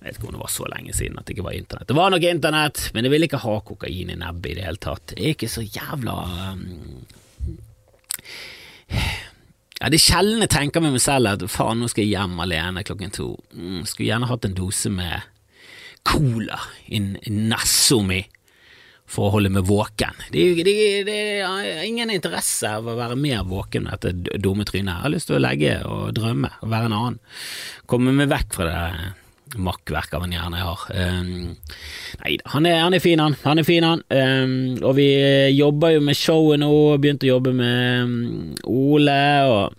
Jeg 0.03 0.09
vet 0.09 0.19
ikke 0.19 0.33
om 0.33 0.35
det 0.35 0.43
var 0.43 0.51
så 0.51 0.67
lenge 0.67 0.95
siden 0.99 1.19
at 1.21 1.29
det 1.29 1.37
ikke 1.37 1.47
var 1.47 1.55
internett. 1.55 1.87
Det 1.87 1.95
var 1.95 2.11
nok 2.11 2.25
internett, 2.27 2.89
men 2.95 3.07
jeg 3.07 3.15
ville 3.15 3.29
ikke 3.29 3.43
ha 3.45 3.59
kokain 3.63 4.11
i 4.11 4.19
nebbet 4.19 4.51
i 4.51 4.57
det 4.59 4.67
hele 4.67 4.83
tatt. 4.83 5.15
Jeg 5.15 5.29
er 5.29 5.37
ikke 5.37 5.53
så 5.53 5.63
jævla 5.63 6.17
um, 6.57 7.05
ja, 8.93 9.89
Det 9.91 9.99
er 9.99 10.05
sjelden 10.05 10.45
jeg 10.45 10.53
tenker 10.53 10.85
med 10.85 10.95
meg 10.97 11.03
selv 11.05 11.33
at 11.33 11.47
faen, 11.51 11.83
nå 11.83 11.91
skal 11.91 12.05
jeg 12.05 12.15
hjem 12.15 12.39
alene 12.45 12.85
klokken 12.87 13.15
to. 13.15 13.33
Mm, 13.57 13.83
skulle 13.89 14.11
gjerne 14.13 14.31
hatt 14.31 14.47
en 14.47 14.59
dose 14.59 14.93
med 14.93 15.29
cola 16.07 16.59
i 16.91 17.01
nessa 17.03 17.99
mi 18.03 18.23
for 19.13 19.29
å 19.29 19.33
holde 19.35 19.51
meg 19.53 19.67
våken. 19.69 20.23
Det, 20.33 20.45
det, 20.65 21.17
er 21.45 21.83
ingen 21.85 22.11
interesse 22.15 22.71
av 22.79 22.87
å 22.89 22.97
være 22.97 23.19
mer 23.19 23.43
våken 23.45 23.85
med 23.85 24.01
dette 24.01 24.39
dumme 24.41 24.65
trynet. 24.69 24.95
Jeg 24.95 25.05
har 25.05 25.13
lyst 25.13 25.29
til 25.29 25.37
å 25.37 25.43
legge 25.43 25.75
og 25.85 26.15
drømme 26.17 26.53
og 26.63 26.71
være 26.73 26.89
en 26.89 26.97
annen. 26.97 27.19
Komme 27.91 28.15
meg 28.17 28.31
vekk 28.33 28.57
fra 28.57 28.69
det 28.71 28.79
makkverk 29.59 30.15
av 30.17 30.25
en 30.27 30.33
hjerne 30.35 30.61
jeg 30.61 30.69
har. 30.69 30.87
Um, 30.97 31.29
nei 32.23 32.37
da, 32.41 32.49
han, 32.55 32.69
han, 32.71 32.97
er 32.97 33.05
fin, 33.05 33.23
han. 33.23 33.37
Han 33.45 33.61
er 33.63 33.69
fin, 33.69 33.87
han. 33.87 34.03
Um, 34.09 34.57
og 34.81 34.97
vi 34.99 35.09
jobber 35.57 35.97
jo 35.97 36.03
med 36.07 36.19
showet 36.19 36.63
nå, 36.63 36.73
begynte 37.03 37.29
å 37.29 37.35
jobbe 37.35 37.55
med 37.59 38.09
um, 38.09 38.19
Ole, 38.73 39.23
og 39.51 39.79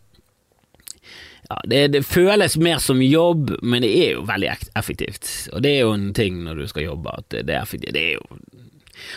ja, 1.49 1.59
det, 1.69 1.81
det, 1.93 2.03
føles 2.07 2.57
mer 2.57 2.79
som 2.81 3.01
jobb, 3.03 3.55
men 3.61 3.83
det 3.85 3.91
er 3.99 4.11
jo 4.15 4.25
veldig 4.29 4.51
effektivt. 4.79 5.29
Og 5.53 5.63
det 5.65 5.75
er 5.75 5.83
jo 5.83 5.93
en 5.93 6.11
ting 6.15 6.43
når 6.45 6.63
du 6.63 6.67
skal 6.71 6.87
jobbe, 6.87 7.13
at 7.19 7.29
det, 7.33 7.45
det 7.49 7.57
er 7.57 7.65
effektivt. 7.65 7.95
Det 7.95 8.09
er 8.13 8.19
jo 8.19 8.41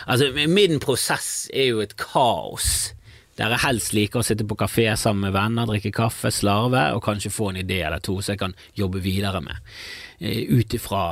Altså, 0.09 0.31
min 0.51 0.81
prosess 0.83 1.47
er 1.53 1.69
jo 1.71 1.79
et 1.79 1.93
kaos. 2.01 2.91
Der 3.37 3.53
jeg 3.53 3.61
helst 3.67 3.93
liker 3.93 4.23
å 4.23 4.25
sitte 4.25 4.47
på 4.49 4.57
kafé 4.57 4.87
sammen 4.97 5.27
med 5.27 5.35
venner, 5.35 5.67
drikke 5.69 5.91
kaffe, 5.93 6.31
slarve 6.33 6.87
og 6.95 7.03
kanskje 7.05 7.33
få 7.33 7.51
en 7.51 7.59
idé 7.61 7.83
eller 7.85 8.01
to 8.03 8.17
så 8.17 8.33
jeg 8.33 8.41
kan 8.41 8.55
jobbe 8.77 9.01
videre 9.03 9.43
med. 9.45 9.61
Eh, 10.17 10.47
ut 10.49 10.73
ifra 10.73 11.03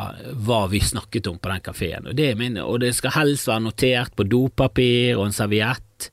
hva 0.47 0.63
vi 0.71 0.81
snakket 0.81 1.29
om 1.29 1.37
på 1.37 1.51
den 1.51 1.65
kafeen. 1.65 2.09
Og, 2.09 2.23
og, 2.65 2.79
det 2.81 2.95
skal 2.97 3.13
helst 3.19 3.51
være 3.51 3.67
notert 3.67 4.17
på 4.17 4.25
dopapir 4.25 5.19
og 5.19 5.27
en 5.27 5.37
serviett. 5.37 6.09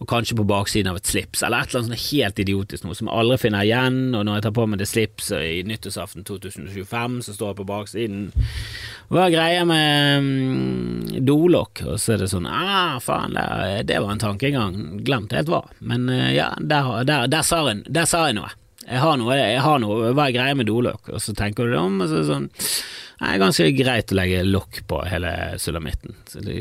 Og 0.00 0.08
kanskje 0.08 0.36
på 0.38 0.46
baksiden 0.48 0.90
av 0.90 0.98
et 0.98 1.08
slips, 1.08 1.42
eller 1.42 1.62
et 1.62 1.70
eller 1.70 1.82
annet 1.82 1.92
sånt 1.92 2.12
helt 2.12 2.40
idiotisk 2.42 2.86
noe 2.86 2.96
som 2.98 3.10
jeg 3.10 3.18
aldri 3.20 3.38
finner 3.42 3.66
igjen, 3.66 4.00
og 4.16 4.24
når 4.26 4.38
jeg 4.38 4.46
tar 4.46 4.54
på 4.56 4.66
meg 4.70 4.80
det 4.80 4.88
slipset 4.90 5.44
i 5.46 5.60
nyttårsaften 5.68 6.26
2025, 6.28 7.18
så 7.26 7.36
står 7.36 7.52
jeg 7.52 7.58
på 7.60 7.68
baksiden 7.68 8.24
Hva 9.12 9.26
er 9.26 9.34
greia 9.34 9.66
med 9.68 10.26
mm, 10.26 11.20
dolokk? 11.26 11.84
Og 11.86 12.00
så 12.00 12.16
er 12.16 12.24
det 12.24 12.32
sånn 12.32 12.48
Ah, 12.48 12.98
faen, 13.02 13.36
det, 13.36 13.84
det 13.90 14.00
var 14.02 14.14
en 14.14 14.22
tankegang, 14.22 14.80
glemt 15.06 15.36
helt 15.36 15.52
hva, 15.52 15.62
men 15.84 16.08
uh, 16.10 16.30
ja, 16.32 16.52
der, 16.58 16.90
der, 17.08 17.30
der, 17.30 17.46
sa 17.46 17.62
jeg, 17.68 17.84
der 17.92 18.08
sa 18.08 18.26
jeg 18.28 18.40
noe. 18.40 18.50
Jeg 18.82 18.98
har 18.98 19.18
noe, 19.18 19.36
jeg 19.38 19.62
har 19.62 19.78
noe, 19.82 20.10
hva 20.10 20.26
er 20.26 20.34
greia 20.34 20.58
med 20.58 20.66
dolokk? 20.66 21.12
Og 21.14 21.22
så 21.22 21.34
tenker 21.38 21.68
du 21.68 21.76
deg 21.76 21.82
om, 21.82 22.00
og 22.02 22.10
så 22.10 22.18
er 22.18 22.24
det 22.24 22.30
sånn 22.32 22.48
Det 22.50 23.28
er 23.28 23.42
ganske 23.44 23.66
greit 23.78 24.12
å 24.12 24.18
legge 24.18 24.40
lokk 24.48 24.80
på 24.90 25.02
hele 25.06 25.32
sulamitten. 25.62 26.16
Så 26.26 26.42
det, 26.42 26.58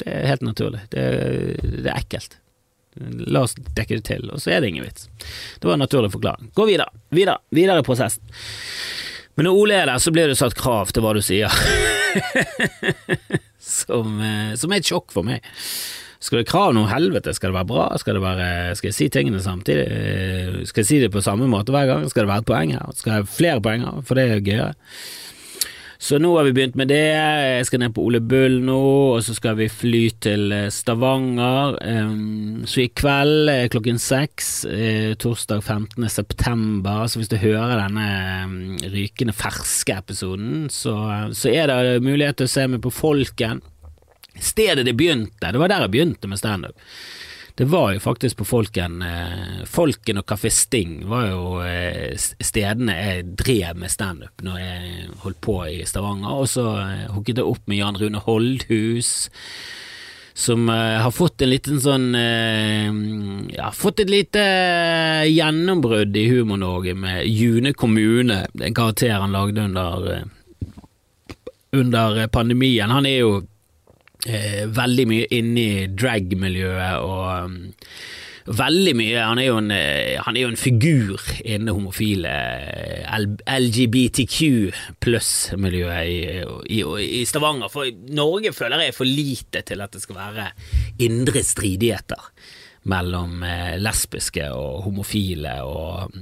det 0.00 0.10
er 0.12 0.28
helt 0.30 0.44
naturlig. 0.44 0.82
Det, 0.92 1.04
det, 1.62 1.88
er 1.88 1.96
ekkelt. 1.96 2.38
La 3.28 3.44
oss 3.44 3.56
dekke 3.56 3.98
det 3.98 4.04
til, 4.08 4.28
og 4.32 4.40
så 4.42 4.54
er 4.54 4.62
det 4.62 4.72
ingen 4.72 4.86
vits. 4.86 5.08
Det 5.60 5.68
var 5.68 5.76
en 5.76 5.84
naturlig 5.84 6.12
forklaring. 6.14 6.50
Gå 6.56 6.68
videre, 6.68 6.88
videre, 7.14 7.40
videre 7.54 7.82
i 7.82 7.86
prosessen. 7.86 8.24
Men 9.36 9.48
når 9.48 9.58
Ole 9.60 9.76
er 9.76 9.90
der, 9.90 10.00
så 10.00 10.12
blir 10.14 10.30
det 10.30 10.38
satt 10.38 10.56
krav 10.56 10.92
til 10.96 11.04
hva 11.04 11.12
du 11.12 11.20
sier, 11.24 11.52
som, 13.76 14.16
eh, 14.24 14.54
som 14.56 14.72
er 14.72 14.80
et 14.80 14.88
sjokk 14.88 15.12
for 15.12 15.28
meg. 15.28 15.44
Skal 16.24 16.40
det 16.40 16.48
krav 16.48 16.72
noe 16.74 16.88
helvete? 16.88 17.34
Skal 17.36 17.52
det 17.52 17.58
være 17.58 17.68
bra? 17.68 17.86
Skal, 18.00 18.18
være, 18.22 18.48
skal 18.78 18.88
jeg 18.88 18.96
si 18.96 19.08
tingene 19.12 19.42
samtidig? 19.44 19.84
Eh, 19.92 20.56
skal 20.68 20.82
jeg 20.82 20.88
si 20.88 21.00
det 21.02 21.12
på 21.12 21.22
samme 21.24 21.48
måte 21.52 21.74
hver 21.74 21.90
gang? 21.90 22.08
Skal 22.08 22.24
det 22.24 22.32
være 22.32 22.44
et 22.46 22.48
poeng 22.48 22.72
her? 22.74 22.96
Skal 22.96 23.12
jeg 23.12 23.26
ha 23.26 23.30
flere 23.36 23.62
poenger? 23.62 24.00
For 24.08 24.18
det 24.18 24.24
er 24.24 24.40
gøyere. 24.40 24.72
Så 25.98 26.18
nå 26.20 26.32
har 26.36 26.46
vi 26.48 26.54
begynt 26.56 26.76
med 26.78 26.90
det. 26.92 27.02
Jeg 27.12 27.68
skal 27.68 27.82
ned 27.82 27.94
på 27.96 28.04
Ole 28.04 28.20
Bull 28.20 28.58
nå, 28.64 28.80
og 29.16 29.22
så 29.24 29.36
skal 29.36 29.56
vi 29.60 29.68
fly 29.72 30.02
til 30.22 30.52
eh, 30.52 30.66
Stavanger. 30.72 31.78
Så 32.68 32.82
i 32.84 32.88
kveld 32.92 33.52
klokken 33.72 34.00
seks, 34.02 34.50
eh, 34.70 35.14
torsdag 35.20 35.62
15. 35.62 36.08
september, 36.12 37.06
så 37.08 37.20
hvis 37.20 37.32
du 37.32 37.38
hører 37.40 37.86
denne 37.86 38.90
rykende 38.92 39.36
ferske 39.36 39.96
episoden, 39.96 40.68
så, 40.72 40.96
så 41.32 41.52
er 41.52 41.72
det 41.72 42.04
mulighet 42.04 42.42
til 42.42 42.50
å 42.50 42.54
se 42.56 42.68
meg 42.70 42.84
på 42.84 42.94
Folken 42.94 43.64
stedet 44.40 44.84
det 44.86 44.96
begynte, 44.96 45.52
det 45.52 45.60
var 45.60 45.70
der 45.70 45.86
jeg 45.86 45.94
begynte 45.94 46.28
med 46.28 46.40
standup. 46.40 46.76
Det 47.56 47.64
var 47.64 47.92
jo 47.94 48.00
faktisk 48.00 48.36
på 48.36 48.44
Folken 48.44 49.00
eh, 49.02 49.62
Folken 49.64 50.20
og 50.20 50.26
Kafé 50.28 50.50
Sting 50.52 50.98
var 51.08 51.30
jo 51.30 51.44
eh, 51.64 52.12
stedene 52.20 52.92
jeg 52.98 53.22
drev 53.40 53.78
med 53.80 53.88
standup 53.88 54.44
når 54.44 54.58
jeg 54.60 55.06
holdt 55.22 55.40
på 55.40 55.54
i 55.70 55.78
Stavanger. 55.88 56.34
Og 56.36 56.50
så 56.52 56.66
eh, 56.82 57.06
hooket 57.14 57.40
jeg 57.40 57.48
opp 57.48 57.64
med 57.64 57.80
Jan 57.80 57.96
Rune 57.96 58.20
Holdhus, 58.26 59.30
som 60.36 60.68
har 60.68 61.08
fått 61.16 61.40
en 61.40 61.48
liten 61.48 61.78
sånn 61.80 62.10
Ja, 62.12 63.70
fått 63.72 64.02
et 64.02 64.10
lite 64.12 64.42
gjennombrudd 65.32 66.12
i 66.12 66.26
Humor-Norge 66.28 66.92
med 66.92 67.22
June 67.24 67.72
kommune, 67.72 68.42
en 68.52 68.76
karakter 68.76 69.16
han 69.16 69.32
lagde 69.32 69.64
under, 69.64 70.26
under 71.72 72.20
pandemien. 72.28 72.92
Han 72.92 73.08
er 73.08 73.22
jo 73.22 73.32
veldig 74.76 75.08
mye 75.10 75.26
inne 75.36 75.62
i 75.62 75.88
drag-miljøet 75.90 77.04
og 77.06 77.26
um, 77.46 77.58
Veldig 78.46 78.92
mye. 78.94 79.22
Han 79.26 79.40
er 79.42 79.48
en, 79.50 79.70
eh, 79.74 80.20
han 80.22 80.36
er 80.36 80.44
jo 80.44 80.50
en 80.52 80.60
figur 80.60 81.22
innen 81.42 81.72
homofile 81.74 82.30
eh, 82.30 83.16
LGBTQ 83.58 84.36
pluss-miljøet 85.02 86.06
i, 86.06 86.20
i, 86.78 86.84
i, 87.18 87.24
Stavanger. 87.26 87.72
For 87.72 87.90
Norge 88.14 88.54
føler 88.54 88.84
jeg 88.84 88.94
er 88.94 88.98
for 89.00 89.10
lite 89.10 89.64
til 89.66 89.82
at 89.82 89.96
det 89.96 90.04
skal 90.04 90.20
være 90.20 90.46
indre 91.02 91.42
stridigheter 91.42 92.30
mellom 92.86 93.42
eh, 93.42 93.74
lesbiske 93.82 94.46
og 94.54 94.86
homofile 94.86 95.58
og, 95.66 96.14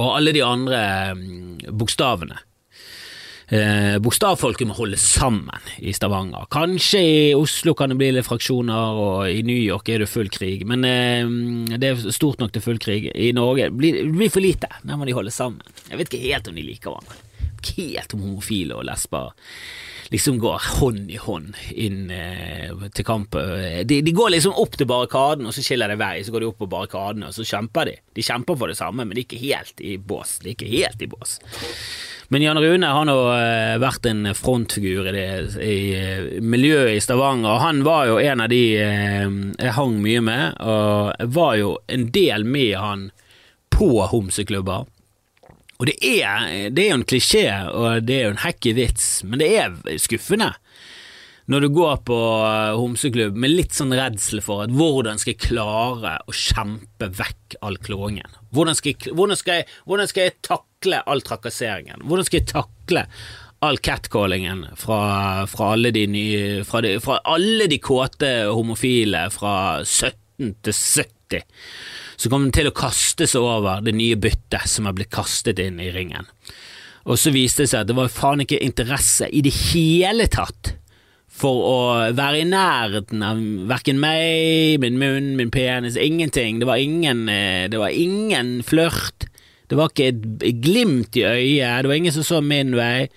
og 0.00 0.10
alle 0.16 0.34
de 0.34 0.42
andre 0.42 0.82
mm, 1.14 1.70
bokstavene 1.78 2.42
eh, 3.52 3.96
bokstavfolket 4.02 4.68
må 4.68 4.76
holde 4.78 4.98
sammen 5.00 5.70
i 5.78 5.94
Stavanger. 5.96 6.48
Kanskje 6.52 7.02
i 7.02 7.18
Oslo 7.36 7.74
kan 7.78 7.92
det 7.92 7.98
bli 8.00 8.10
litt 8.16 8.28
fraksjoner, 8.28 9.00
og 9.02 9.30
i 9.30 9.42
New 9.46 9.58
York 9.58 9.90
er 9.92 10.02
det 10.02 10.10
full 10.10 10.30
krig, 10.32 10.66
men 10.68 10.86
eh, 10.88 11.76
det 11.76 11.92
er 11.92 12.08
stort 12.14 12.42
nok 12.42 12.54
til 12.54 12.64
full 12.64 12.82
krig. 12.82 13.10
I 13.14 13.32
Norge 13.36 13.70
blir 13.74 14.02
det 14.02 14.10
blir 14.16 14.32
for 14.32 14.44
lite, 14.44 14.70
der 14.82 14.98
må 14.98 15.06
de 15.08 15.16
holde 15.16 15.34
sammen. 15.34 15.62
Jeg 15.90 16.00
vet 16.00 16.12
ikke 16.12 16.26
helt 16.26 16.50
om 16.50 16.58
de 16.58 16.66
liker 16.66 16.92
hverandre. 16.92 17.22
Helt 17.76 18.14
om 18.14 18.22
homofile 18.22 18.76
og 18.78 18.86
lesber 18.86 19.34
liksom 20.12 20.36
går 20.38 20.62
hånd 20.78 21.10
i 21.10 21.16
hånd 21.18 21.56
inn 21.74 22.12
eh, 22.14 22.70
til 22.94 23.04
kamp. 23.04 23.34
De, 23.34 23.98
de, 24.06 24.12
går 24.14 24.36
liksom 24.36 24.54
opp 24.54 24.76
til 24.78 24.86
barrikaden, 24.86 25.48
og 25.48 25.54
så 25.54 25.64
skiller 25.66 25.90
det 25.90 25.98
vei. 25.98 26.20
Så 26.22 26.30
går 26.34 26.44
de 26.44 26.50
opp 26.52 26.60
på 26.62 26.70
barrikadene, 26.70 27.26
og 27.26 27.34
så 27.34 27.46
kjemper 27.46 27.90
de. 27.90 27.96
De 28.14 28.24
kjemper 28.24 28.58
for 28.60 28.70
det 28.70 28.78
samme, 28.78 29.02
men 29.02 29.16
de 29.16 29.24
er 29.24 29.26
ikke 29.26 29.42
helt 29.42 29.82
i 29.82 29.96
bås. 29.98 30.38
De 30.44 30.52
er 30.52 30.54
ikke 30.54 30.70
helt 30.70 31.02
i 31.02 31.10
bås. 31.10 31.40
Men 32.28 32.42
Jan 32.42 32.58
Rune 32.58 32.86
har 32.90 33.06
nå 33.06 33.16
eh, 33.36 33.76
vært 33.78 34.06
en 34.10 34.32
frontfigur 34.34 35.06
i, 35.06 35.14
det, 35.14 35.26
i 35.62 35.76
eh, 35.94 36.24
miljøet 36.42 36.96
i 36.96 37.02
Stavanger. 37.02 37.52
og 37.52 37.62
Han 37.62 37.84
var 37.86 38.08
jo 38.10 38.18
en 38.18 38.42
av 38.42 38.50
de 38.50 38.62
eh, 38.82 39.28
jeg 39.62 39.76
hang 39.78 40.00
mye 40.02 40.24
med, 40.26 40.58
og 40.58 41.30
var 41.36 41.54
jo 41.60 41.76
en 41.92 42.08
del 42.14 42.46
med 42.48 42.74
han 42.82 43.08
på 43.70 43.90
homseklubber. 44.10 44.88
Og 45.76 45.90
det 45.90 45.96
er, 46.00 46.70
det 46.72 46.84
er 46.86 46.92
jo 46.92 47.00
en 47.00 47.08
klisjé, 47.08 47.46
og 47.68 48.06
det 48.08 48.20
er 48.20 48.28
jo 48.28 48.34
en 48.34 48.44
hacky 48.46 48.72
vits, 48.78 49.08
men 49.28 49.42
det 49.42 49.50
er 49.60 49.98
skuffende 50.00 50.54
når 51.46 51.62
du 51.62 51.68
går 51.76 52.00
på 52.08 52.16
homseklubb 52.74 53.36
med 53.38 53.52
litt 53.52 53.76
sånn 53.76 53.94
redsel 53.94 54.40
for 54.42 54.64
at 54.64 54.72
hvordan 54.74 55.20
skal 55.22 55.36
jeg 55.36 55.44
klare 55.44 56.16
å 56.26 56.34
kjempe 56.34 57.06
vekk 57.14 57.58
all 57.62 57.78
klåingen? 57.78 58.26
Hvordan 58.50 58.78
skal 58.78 58.94
jeg, 58.94 59.12
hvordan 59.14 59.38
hvordan 59.86 60.10
skal 60.10 60.26
jeg 60.26 60.36
takle 60.42 61.02
all 61.06 61.22
trakasseringen? 61.22 62.02
Hvordan 62.02 62.26
skal 62.26 62.40
jeg 62.40 62.48
takle 62.50 63.04
all 63.64 63.78
catcallingen 63.78 64.64
fra, 64.76 65.46
fra, 65.48 65.70
alle 65.76 65.94
de 65.94 66.04
nye 66.10 66.64
fra, 66.66 66.82
de, 66.84 66.96
fra 67.02 67.20
alle 67.24 67.70
de 67.70 67.78
kåte 67.82 68.32
homofile 68.50 69.26
fra 69.34 69.54
17 69.84 70.58
til 70.66 70.76
70 70.76 71.46
som 72.16 72.32
kommer 72.32 72.54
til 72.54 72.70
å 72.70 72.74
kaste 72.76 73.28
seg 73.28 73.44
over 73.44 73.84
det 73.84 73.94
nye 73.96 74.16
byttet 74.20 74.68
som 74.70 74.88
har 74.88 74.96
blitt 74.96 75.12
kastet 75.14 75.60
inn 75.62 75.80
i 75.82 75.92
ringen. 75.94 76.28
Og 77.06 77.20
så 77.20 77.30
viste 77.34 77.64
det 77.64 77.70
seg 77.70 77.84
at 77.84 77.90
det 77.90 77.96
var 77.98 78.10
faen 78.10 78.42
ikke 78.42 78.58
interesse 78.64 79.28
i 79.30 79.44
det 79.44 79.54
hele 79.70 80.26
tatt 80.32 80.74
for 81.36 81.64
å 81.68 81.78
være 82.16 82.40
i 82.40 82.48
nærheten 82.48 83.22
av 83.24 83.40
verken 83.68 84.00
meg, 84.00 84.80
min 84.82 84.96
munn, 85.00 85.34
min 85.38 85.52
penis, 85.52 85.98
ingenting. 86.00 86.60
Det 86.62 86.68
var 86.68 86.80
ingen, 86.80 87.28
eh, 87.28 87.68
det 87.68 87.78
var 87.78 87.92
ingen 87.92 88.62
flørt. 88.64 89.28
Det 89.68 89.76
var 89.76 89.90
ikke 89.90 90.08
et 90.08 90.62
glimt 90.62 91.16
i 91.18 91.26
øyet, 91.26 91.82
det 91.82 91.90
var 91.90 91.98
ingen 91.98 92.14
som 92.14 92.24
så 92.24 92.40
min 92.40 92.74
vei. 92.78 93.08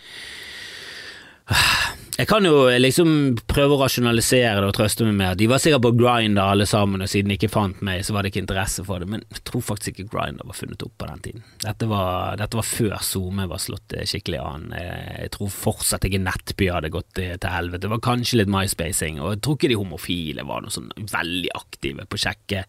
Jeg 2.19 2.27
kan 2.27 2.43
jo 2.43 2.65
liksom 2.67 3.37
prøve 3.47 3.77
å 3.77 3.79
rasjonalisere 3.79 4.59
det 4.59 4.67
og 4.67 4.73
trøste 4.75 5.05
meg 5.07 5.13
med 5.15 5.27
at 5.29 5.37
de 5.39 5.45
var 5.47 5.61
sikkert 5.63 5.85
på 5.85 5.93
Grinder 6.01 6.49
alle 6.51 6.65
sammen, 6.67 6.99
og 6.99 7.07
siden 7.07 7.31
de 7.31 7.37
ikke 7.37 7.47
fant 7.53 7.79
meg, 7.85 8.01
så 8.03 8.11
var 8.11 8.25
det 8.25 8.33
ikke 8.33 8.41
interesse 8.41 8.83
for 8.83 8.99
det, 8.99 9.05
men 9.07 9.21
jeg 9.31 9.45
tror 9.47 9.63
faktisk 9.63 9.93
ikke 9.93 10.17
Grinder 10.17 10.49
var 10.49 10.57
funnet 10.57 10.83
opp 10.83 10.97
på 10.99 11.07
den 11.07 11.21
tiden. 11.23 11.45
Dette 11.63 11.87
var, 11.87 12.35
dette 12.41 12.59
var 12.59 12.67
før 12.67 12.97
SoMe 13.07 13.45
var 13.47 13.61
slått 13.63 13.95
eh, 13.95 14.03
skikkelig 14.03 14.41
an. 14.43 14.65
Eh, 14.75 15.05
jeg 15.13 15.31
tror 15.37 15.53
fortsatt 15.53 16.09
ikke 16.09 16.19
Nettby 16.25 16.67
hadde 16.67 16.91
gått 16.91 17.13
til 17.15 17.53
helvete. 17.53 17.85
Det 17.85 17.93
var 17.93 18.03
kanskje 18.09 18.41
litt 18.41 18.51
MySpacing, 18.51 19.21
og 19.23 19.37
jeg 19.37 19.41
tror 19.45 19.55
ikke 19.55 19.71
de 19.71 19.79
homofile 19.79 20.45
var 20.49 20.65
noe 20.65 20.75
sånn 20.75 20.91
veldig 20.99 21.53
aktive 21.55 22.03
på 22.03 22.19
sjekke, 22.19 22.65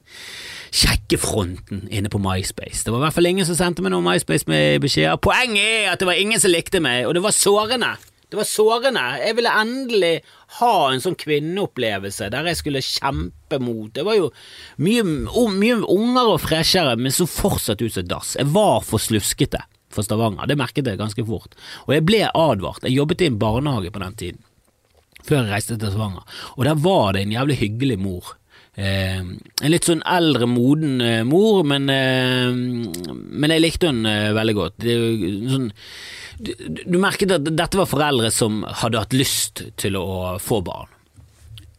sjekkefronten 0.70 1.88
inne 1.90 2.12
på 2.12 2.22
MySpace. 2.22 2.84
Det 2.86 2.94
var 2.94 3.02
i 3.02 3.08
hvert 3.08 3.18
fall 3.18 3.32
ingen 3.32 3.50
som 3.50 3.58
sendte 3.58 3.82
meg 3.82 3.96
noen 3.96 4.06
MySpace 4.06 4.46
med 4.46 4.78
beskjeder. 4.86 5.18
Poenget 5.18 5.66
er 5.66 5.90
at 5.96 5.98
det 5.98 6.10
var 6.12 6.22
ingen 6.22 6.38
som 6.38 6.54
likte 6.54 6.78
meg, 6.86 7.02
og 7.10 7.18
det 7.18 7.26
var 7.26 7.34
sårende. 7.34 7.96
Det 8.30 8.38
var 8.38 8.46
sårende. 8.46 9.02
Jeg 9.24 9.36
ville 9.38 9.52
endelig 9.58 10.12
ha 10.60 10.74
en 10.90 11.02
sånn 11.02 11.18
kvinneopplevelse 11.18 12.28
der 12.30 12.46
jeg 12.50 12.58
skulle 12.60 12.82
kjempe 12.84 13.58
mot 13.62 13.90
Det 13.94 14.04
var 14.06 14.14
jo 14.18 14.28
mye, 14.82 15.02
mye 15.02 15.80
unger 15.82 16.34
og 16.36 16.42
freshere, 16.44 16.94
men 16.94 17.14
så 17.14 17.26
fortsatt 17.26 17.82
ut 17.82 17.96
som 17.96 18.06
dass. 18.06 18.36
Jeg 18.38 18.50
var 18.54 18.84
for 18.86 19.02
sluskete 19.02 19.64
for 19.90 20.06
Stavanger, 20.06 20.46
det 20.46 20.58
merket 20.58 20.86
jeg 20.86 21.00
ganske 21.00 21.24
fort. 21.26 21.56
Og 21.88 21.96
jeg 21.96 22.06
ble 22.06 22.22
advart. 22.28 22.84
Jeg 22.86 22.94
jobbet 22.94 23.24
i 23.24 23.30
en 23.30 23.40
barnehage 23.40 23.90
på 23.90 24.02
den 24.02 24.18
tiden, 24.20 24.44
før 25.26 25.42
jeg 25.42 25.50
reiste 25.50 25.78
til 25.80 25.90
Stavanger, 25.90 26.44
og 26.56 26.68
der 26.68 26.78
var 26.84 27.16
det 27.16 27.24
en 27.24 27.34
jævlig 27.34 27.58
hyggelig 27.64 27.98
mor. 27.98 28.36
Eh, 28.78 29.18
en 29.18 29.72
litt 29.72 29.88
sånn 29.88 30.04
eldre, 30.06 30.46
moden 30.46 31.02
eh, 31.02 31.24
mor, 31.26 31.64
men, 31.66 31.90
eh, 31.90 32.54
men 32.54 33.54
jeg 33.56 33.64
likte 33.64 33.90
hun 33.90 34.06
eh, 34.06 34.30
veldig 34.36 34.56
godt. 34.56 34.78
Det, 34.86 34.94
sånn 35.50 35.72
du, 36.40 36.96
merket 36.98 37.34
at 37.36 37.44
dette 37.44 37.78
var 37.78 37.88
foreldre 37.90 38.30
som 38.32 38.62
hadde 38.64 39.02
hatt 39.02 39.16
lyst 39.16 39.64
til 39.80 39.98
å 40.00 40.38
få 40.40 40.60
barn. 40.64 40.88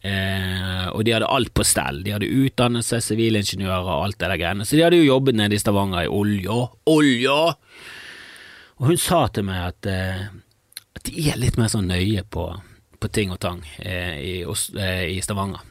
Eh, 0.02 0.86
og 0.90 1.04
de 1.06 1.14
hadde 1.14 1.30
alt 1.30 1.52
på 1.54 1.64
stell. 1.66 2.02
De 2.02 2.14
hadde 2.14 2.30
utdannet 2.30 2.86
seg 2.86 3.04
sivilingeniører 3.06 3.86
og 3.86 4.06
alt 4.08 4.18
det 4.18 4.30
der 4.32 4.40
greiene. 4.40 4.66
Så 4.66 4.78
de 4.78 4.84
hadde 4.86 4.98
jo 4.98 5.10
jobbet 5.12 5.38
nede 5.38 5.56
i 5.56 5.62
Stavanger 5.62 6.06
i 6.06 6.10
olja. 6.10 6.58
Olja! 6.90 7.38
Og 8.82 8.88
hun 8.90 8.98
sa 8.98 9.24
til 9.30 9.46
meg 9.46 9.68
at, 9.68 9.90
eh, 9.90 10.24
at 10.98 11.06
de 11.06 11.28
er 11.30 11.38
litt 11.38 11.58
mer 11.60 11.70
sånn 11.70 11.90
nøye 11.90 12.24
på, 12.26 12.48
på 12.98 13.12
ting 13.14 13.30
og 13.34 13.38
tang 13.42 13.62
eh, 13.78 14.16
i, 14.18 14.32
eh, 14.42 15.04
i, 15.12 15.20
Stavanger. 15.22 15.62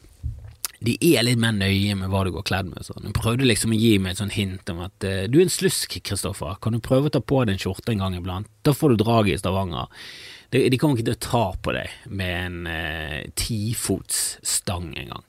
De 0.82 0.96
er 1.14 1.26
litt 1.26 1.40
mer 1.42 1.54
nøye 1.54 1.94
med 1.98 2.10
hva 2.10 2.24
du 2.26 2.32
går 2.34 2.46
kledd 2.50 2.72
med. 2.72 2.82
Sånn. 2.86 3.06
Hun 3.06 3.16
prøvde 3.16 3.46
liksom 3.46 3.74
å 3.76 3.78
gi 3.78 3.94
meg 4.02 4.16
et 4.16 4.24
sånt 4.24 4.34
hint 4.34 4.74
om 4.74 4.82
at 4.88 5.06
uh, 5.06 5.24
du 5.30 5.38
er 5.38 5.46
en 5.46 5.54
slusk, 5.54 6.00
Kristoffer, 6.08 6.58
kan 6.62 6.74
du 6.74 6.82
prøve 6.82 7.12
å 7.12 7.14
ta 7.14 7.22
på 7.22 7.44
deg 7.46 7.56
en 7.56 7.62
skjorte 7.62 7.94
en 7.94 8.02
gang 8.02 8.18
iblant? 8.18 8.50
Da 8.66 8.74
får 8.74 8.96
du 8.96 9.04
draget 9.04 9.38
i 9.38 9.42
Stavanger. 9.44 9.92
De, 10.52 10.66
de, 10.68 10.80
kommer 10.82 10.98
ikke 10.98 11.12
til 11.14 11.20
å 11.20 11.24
ta 11.24 11.44
på 11.64 11.78
deg 11.78 11.94
med 12.10 12.34
en 12.48 12.58
uh, 12.66 13.22
tifotsstang 13.40 14.90
engang. 15.06 15.24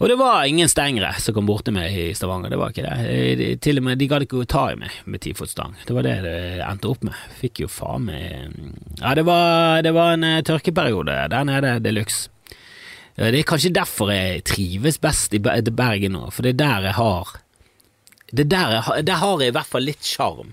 Og 0.00 0.08
det 0.08 0.16
var 0.16 0.46
ingen 0.48 0.70
stengere 0.70 1.10
som 1.20 1.34
kom 1.36 1.50
bort 1.50 1.66
til 1.66 1.74
meg 1.76 1.92
i 1.92 2.06
Stavanger, 2.16 2.54
det 2.54 2.62
var 2.62 2.72
ikke 2.72 2.86
det. 2.86 3.18
De, 3.42 3.52
til 3.60 3.82
og 3.82 3.90
med 3.90 4.00
de 4.00 4.08
gadd 4.08 4.24
ikke 4.24 4.40
å 4.40 4.48
ta 4.48 4.68
i 4.70 4.78
meg 4.80 5.02
med 5.04 5.20
tifotsstang. 5.26 5.74
Det 5.82 5.98
var 5.98 6.06
det 6.06 6.20
det 6.24 6.40
endte 6.64 6.88
opp 6.88 7.02
med. 7.10 7.18
Fikk 7.42 7.66
jo 7.66 7.68
faen 7.74 8.06
meg 8.06 8.54
Ja, 9.02 9.12
det 9.18 9.26
var, 9.26 9.82
det 9.84 9.98
var 9.98 10.14
en 10.14 10.30
uh, 10.30 10.44
tørkeperiode 10.46 11.24
der 11.34 11.50
nede 11.50 11.80
de 11.82 11.98
luxe. 11.98 12.30
Det 13.16 13.36
er 13.36 13.46
kanskje 13.48 13.74
derfor 13.74 14.12
jeg 14.14 14.44
trives 14.48 14.98
best 15.02 15.34
i 15.36 15.40
Bergen 15.42 16.14
nå, 16.16 16.28
for 16.32 16.46
det 16.46 16.54
er 16.54 16.60
der 16.62 16.90
jeg 16.90 16.98
har 16.98 17.38
det 18.30 18.46
der, 18.50 18.76
jeg, 18.76 19.06
der 19.06 19.18
har 19.18 19.40
jeg 19.42 19.50
i 19.50 19.54
hvert 19.56 19.66
fall 19.66 19.86
litt 19.86 20.06
sjarm. 20.06 20.52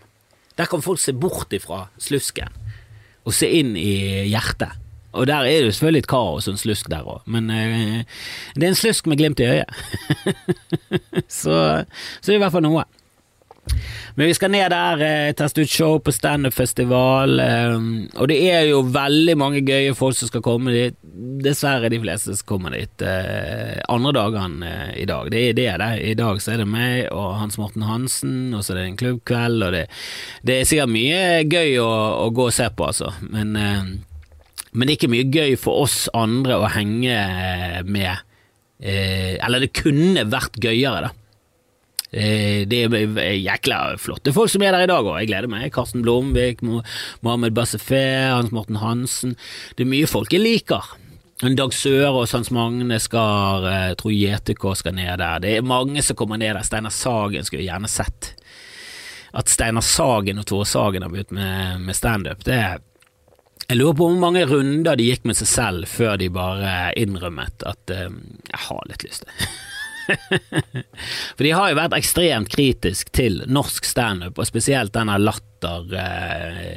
Der 0.58 0.66
kan 0.70 0.82
folk 0.82 1.00
se 1.02 1.14
bort 1.14 1.54
ifra 1.54 1.86
slusken 2.02 2.54
og 3.28 3.36
se 3.36 3.50
inn 3.60 3.76
i 3.78 4.26
hjertet. 4.32 4.74
Og 5.18 5.28
der 5.30 5.46
er 5.46 5.62
det 5.62 5.70
jo 5.70 5.74
selvfølgelig 5.74 6.04
et 6.04 6.10
kaos 6.10 6.48
og 6.48 6.56
en 6.56 6.62
slusk 6.62 6.90
der 6.92 7.06
òg, 7.10 7.24
men 7.26 7.50
eh, 7.54 8.20
det 8.56 8.66
er 8.66 8.74
en 8.74 8.78
slusk 8.78 9.08
med 9.10 9.18
glimt 9.18 9.42
i 9.42 9.48
øyet. 9.50 9.72
så, 11.40 11.56
så 12.22 12.28
det 12.28 12.36
er 12.36 12.40
i 12.40 12.44
hvert 12.44 12.54
fall 12.54 12.66
noe. 12.66 12.84
Men 14.18 14.28
vi 14.28 14.34
skal 14.34 14.50
ned 14.50 14.72
der, 14.74 15.02
eh, 15.06 15.34
teste 15.38 15.62
ut 15.62 15.70
show 15.70 16.00
på 16.00 16.12
standup-festival. 16.12 17.40
Eh, 17.40 17.76
og 18.18 18.28
det 18.32 18.38
er 18.50 18.64
jo 18.70 18.82
veldig 18.82 19.36
mange 19.38 19.62
gøye 19.62 19.94
folk 19.96 20.18
som 20.18 20.32
skal 20.32 20.42
komme 20.42 20.74
dit. 20.74 20.96
Dessverre 21.44 21.92
de 21.94 22.00
fleste 22.02 22.34
som 22.34 22.48
kommer 22.50 22.74
dit 22.74 23.02
eh, 23.06 23.78
andre 23.90 24.14
dagene 24.18 24.72
i 24.98 25.06
dag. 25.06 25.30
Det 25.30 25.44
er 25.50 25.54
det 25.54 25.68
det. 25.84 25.92
I 26.02 26.16
dag 26.18 26.42
så 26.42 26.54
er 26.54 26.64
det 26.64 26.68
meg 26.72 27.12
og 27.12 27.38
Hans 27.44 27.60
Morten 27.62 27.86
Hansen, 27.86 28.54
og 28.54 28.66
så 28.66 28.74
er 28.74 28.82
det 28.82 28.88
en 28.88 29.00
klubbkveld, 29.04 29.68
og 29.68 29.72
det, 29.76 29.86
det 30.42 30.58
er 30.58 30.66
sikkert 30.66 30.96
mye 30.96 31.22
gøy 31.46 31.78
å, 31.84 31.92
å, 32.26 32.32
gå 32.34 32.50
og 32.50 32.58
se 32.58 32.70
på, 32.74 32.90
altså. 32.90 33.14
Men, 33.22 33.54
men 33.54 34.82
det 34.82 34.90
er 34.90 34.98
ikke 34.98 35.14
mye 35.14 35.30
gøy 35.30 35.56
for 35.62 35.86
oss 35.86 36.08
andre 36.18 36.58
å 36.58 36.74
henge 36.74 37.22
med. 37.86 38.26
Eller 38.82 39.62
det 39.62 39.74
kunne 39.78 40.26
vært 40.30 40.58
gøyere, 40.62 41.08
da. 41.10 41.27
Eh, 42.12 42.64
det 42.70 42.86
er 42.88 43.34
jækla 43.36 43.98
flotte 44.00 44.32
folk 44.32 44.52
som 44.54 44.64
er 44.64 44.72
der 44.72 44.86
i 44.86 44.90
dag 44.90 45.04
òg, 45.04 45.18
jeg 45.20 45.32
gleder 45.32 45.52
meg. 45.52 45.72
Karsten 45.76 46.06
Blomvik, 46.06 46.64
Mohammed 46.64 47.56
Bassefé, 47.58 48.32
Hans 48.32 48.54
Morten 48.56 48.80
Hansen. 48.80 49.36
Det 49.76 49.84
er 49.84 49.92
mye 49.92 50.08
folk 50.10 50.34
jeg 50.34 50.46
liker. 50.46 50.96
En 51.46 51.54
Dag 51.54 51.74
Sørås, 51.76 52.32
Hans 52.34 52.50
Magne 52.50 52.88
jeg 52.96 53.12
eh, 53.14 53.94
tror 54.00 54.14
JTK 54.16 54.64
skal 54.80 54.96
ned 54.98 55.20
der. 55.22 55.44
Det 55.44 55.58
er 55.58 55.68
mange 55.68 56.02
som 56.02 56.18
kommer 56.18 56.40
ned 56.40 56.56
der. 56.56 56.66
Steinar 56.66 56.96
Sagen 56.96 57.46
skulle 57.46 57.62
jeg 57.62 57.70
gjerne 57.74 57.92
sett. 57.92 58.34
At 59.38 59.52
Steinar 59.52 59.86
Sagen 59.86 60.40
og 60.40 60.48
Tore 60.50 60.66
Sagen 60.66 61.06
har 61.06 61.14
begynt 61.14 61.36
med, 61.36 61.82
med 61.84 61.96
standup, 61.96 62.46
det 62.48 62.56
er 62.58 62.78
jeg 63.68 63.82
lurer 63.82 63.96
på 64.00 64.06
hvor 64.08 64.20
mange 64.22 64.46
runder 64.48 64.96
de 64.96 65.10
gikk 65.10 65.26
med 65.28 65.36
seg 65.36 65.48
selv 65.52 65.90
før 65.92 66.14
de 66.22 66.30
bare 66.32 66.94
innrømmet 66.96 67.66
at 67.68 67.92
um, 68.08 68.22
jeg 68.48 68.62
har 68.64 68.86
litt 68.88 69.04
lyst 69.04 69.26
til 69.26 69.50
For 71.36 71.46
de 71.46 71.54
har 71.54 71.72
jo 71.72 71.80
vært 71.80 71.98
ekstremt 71.98 72.50
kritisk 72.54 73.12
til 73.16 73.44
norsk 73.48 73.86
standup, 73.88 74.40
og 74.40 74.50
spesielt 74.50 74.96
denne 74.96 75.20
latter 75.22 75.94
eh, 75.98 76.76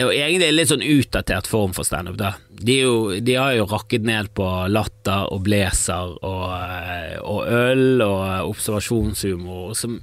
og 0.00 0.14
egentlig 0.14 0.46
en 0.48 0.56
litt 0.56 0.70
sånn 0.70 0.84
utdatert 0.84 1.48
form 1.50 1.74
for 1.76 1.84
standup. 1.84 2.16
De, 2.48 2.76
de 3.20 3.34
har 3.36 3.52
jo 3.58 3.66
rakket 3.68 4.06
ned 4.08 4.30
på 4.36 4.46
latter 4.72 5.28
og 5.28 5.42
blazer 5.44 6.14
og, 6.24 6.46
eh, 6.56 7.18
og 7.20 7.42
øl 7.44 8.04
og 8.04 8.52
observasjonshumor, 8.54 9.74
som 9.76 9.98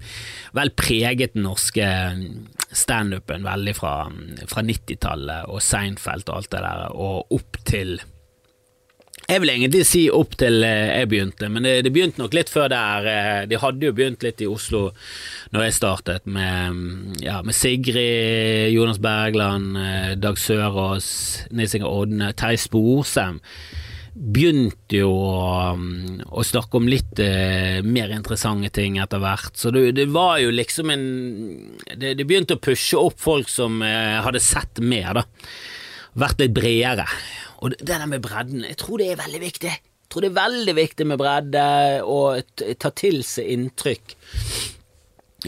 vel 0.57 0.73
preget 0.77 1.33
den 1.33 1.47
norske 1.47 1.87
standupen 2.67 3.47
veldig 3.47 3.73
fra, 3.77 3.95
fra 4.45 4.65
90-tallet 4.65 5.49
og 5.49 5.65
Seinfeld 5.65 6.29
og 6.29 6.41
alt 6.41 6.53
det 6.53 6.63
der, 6.67 6.85
og 6.93 7.39
opp 7.39 7.59
til 7.65 7.97
jeg 9.27 9.41
vil 9.43 9.51
egentlig 9.51 9.81
si 9.83 10.05
opp 10.13 10.37
til 10.39 10.61
eh, 10.63 10.93
jeg 11.01 11.09
begynte, 11.11 11.49
men 11.51 11.65
det, 11.65 11.81
det, 11.83 11.91
begynte 11.91 12.21
nok 12.21 12.35
litt 12.35 12.51
før 12.51 12.69
der. 12.71 13.07
Eh, 13.11 13.39
de 13.51 13.59
hadde 13.59 13.89
jo 13.89 13.95
begynt 13.95 14.23
litt 14.23 14.39
i 14.43 14.47
Oslo 14.47 14.85
når 15.51 15.65
jeg 15.65 15.75
startet, 15.75 16.29
med, 16.31 17.17
ja, 17.23 17.41
med 17.43 17.55
Sigrid, 17.55 18.71
Jonas 18.71 19.01
Bergland, 19.03 19.75
eh, 19.81 20.13
Dag 20.19 20.39
Sørås, 20.39 21.09
Nils 21.51 21.75
Inge 21.75 21.91
Odne, 21.91 22.31
Terje 22.39 22.61
Sporsem. 22.63 23.41
Begynte 24.17 25.03
jo 25.03 25.11
å, 25.11 25.75
å, 25.75 26.45
snakke 26.47 26.79
om 26.79 26.87
litt 26.89 27.19
eh, 27.21 27.83
mer 27.85 28.15
interessante 28.15 28.71
ting 28.79 28.95
etter 29.03 29.21
hvert, 29.21 29.51
så 29.59 29.73
det, 29.75 29.91
det 29.99 30.07
var 30.09 30.39
jo 30.41 30.55
liksom 30.55 30.93
en 30.95 31.03
det, 31.91 32.15
det, 32.15 32.23
begynte 32.23 32.55
å 32.55 32.63
pushe 32.63 32.97
opp 32.97 33.19
folk 33.21 33.51
som 33.51 33.83
eh, 33.85 34.23
hadde 34.23 34.41
sett 34.41 34.79
mer, 34.79 35.19
da. 35.19 35.27
Vært 36.17 36.39
litt 36.41 36.55
bredere. 36.55 37.05
Og 37.61 37.73
det 37.73 37.87
der 37.89 38.05
med 38.09 38.23
bredden, 38.23 38.65
jeg 38.67 38.77
tror 38.77 39.01
det 39.01 39.11
er 39.11 39.21
veldig 39.21 39.41
viktig. 39.41 39.73
Jeg 39.73 40.11
tror 40.13 40.23
det 40.23 40.29
er 40.31 40.41
veldig 40.41 40.75
viktig 40.77 41.07
med 41.09 41.19
bredde 41.19 41.67
og 42.07 42.63
ta 42.79 42.91
til 42.95 43.23
seg 43.27 43.49
inntrykk. 43.55 44.17